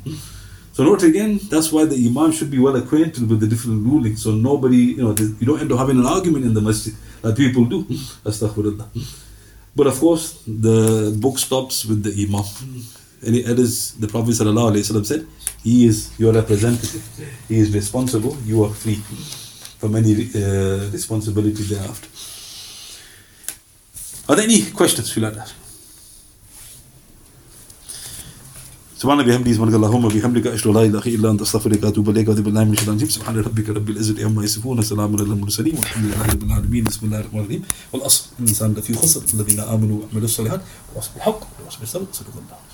So 0.74 0.84
note 0.84 1.02
again, 1.02 1.40
that's 1.50 1.72
why 1.72 1.86
the 1.86 1.98
imam 2.08 2.32
should 2.32 2.52
be 2.52 2.60
well 2.60 2.76
acquainted 2.76 3.28
with 3.28 3.40
the 3.40 3.48
different 3.48 3.84
rulings. 3.84 4.22
So 4.22 4.30
nobody, 4.32 4.84
you 4.98 5.04
know, 5.04 5.16
you 5.40 5.46
don't 5.50 5.60
end 5.60 5.72
up 5.72 5.80
having 5.80 5.98
an 5.98 6.06
argument 6.06 6.46
in 6.46 6.54
the 6.54 6.62
masjid 6.62 6.94
like 7.24 7.36
people 7.36 7.66
do. 7.66 7.84
Astaghfirullah. 8.30 8.88
But 9.76 9.88
of 9.88 10.00
course, 10.00 10.44
the 10.46 11.18
book 11.20 11.40
stops 11.40 11.84
with 11.84 12.04
the 12.04 12.14
imam. 12.24 12.46
Any 13.26 13.44
others, 13.44 13.94
the 13.94 14.08
Prophet 14.08 14.32
ﷺ 14.32 15.06
said, 15.06 15.28
he 15.64 15.88
is 15.88 16.12
your 16.20 16.32
representative. 16.32 17.04
He 17.48 17.58
is 17.60 17.74
responsible. 17.74 18.38
You 18.46 18.66
are 18.66 18.70
free 18.70 19.02
from 19.82 19.96
any 19.96 20.14
uh, 20.14 20.92
responsibility 20.92 21.64
thereafter. 21.64 22.08
Are 24.30 24.36
there 24.36 24.46
any 24.46 24.70
questions 24.72 25.16
you 25.16 25.24
like 29.00 29.08
that? 29.08 29.20
سبحان 29.20 29.24
بحمده 29.24 29.54
سبحانك 29.54 29.74
اللهم 29.74 30.06
وبحمدك 30.06 30.48
أشهد 30.48 30.68
أن 30.68 30.74
لا 30.74 30.86
إله 30.86 31.16
إلا 31.16 31.32
أنت 31.32 31.42
أستغفرك 31.42 31.84
وأتوب 31.84 32.10
إليك 32.10 32.28
وأتوب 32.28 32.44
بالله 32.46 32.64
من 32.64 32.72
الشيطان 32.72 32.96
الرجيم 32.96 33.10
سبحان 33.10 33.38
ربك 33.38 33.70
رب 33.70 33.90
العزة 33.90 34.26
عما 34.26 34.44
يصفون 34.44 34.82
سلام 34.82 35.16
على 35.16 35.24
المرسلين 35.24 35.76
والحمد 35.76 36.06
لله 36.06 36.26
رب 36.26 36.44
العالمين. 36.44 36.84
بسم 36.84 37.06
الله 37.06 37.20
الرحمن 37.20 37.40
الرحيم. 37.40 37.62
والأصل 37.94 38.26
الإنسان 38.40 38.74
لفي 38.74 38.94
خسر 38.94 39.22
الذين 39.34 39.60
آمنوا 39.60 40.00
وعملوا 40.04 40.26
الصالحات 40.26 40.62
واصبحوا 40.96 41.18
الحق 41.18 41.40
واصبحوا 41.66 41.84
الصبر 41.84 42.06
صدق 42.12 42.34
الله. 42.36 42.69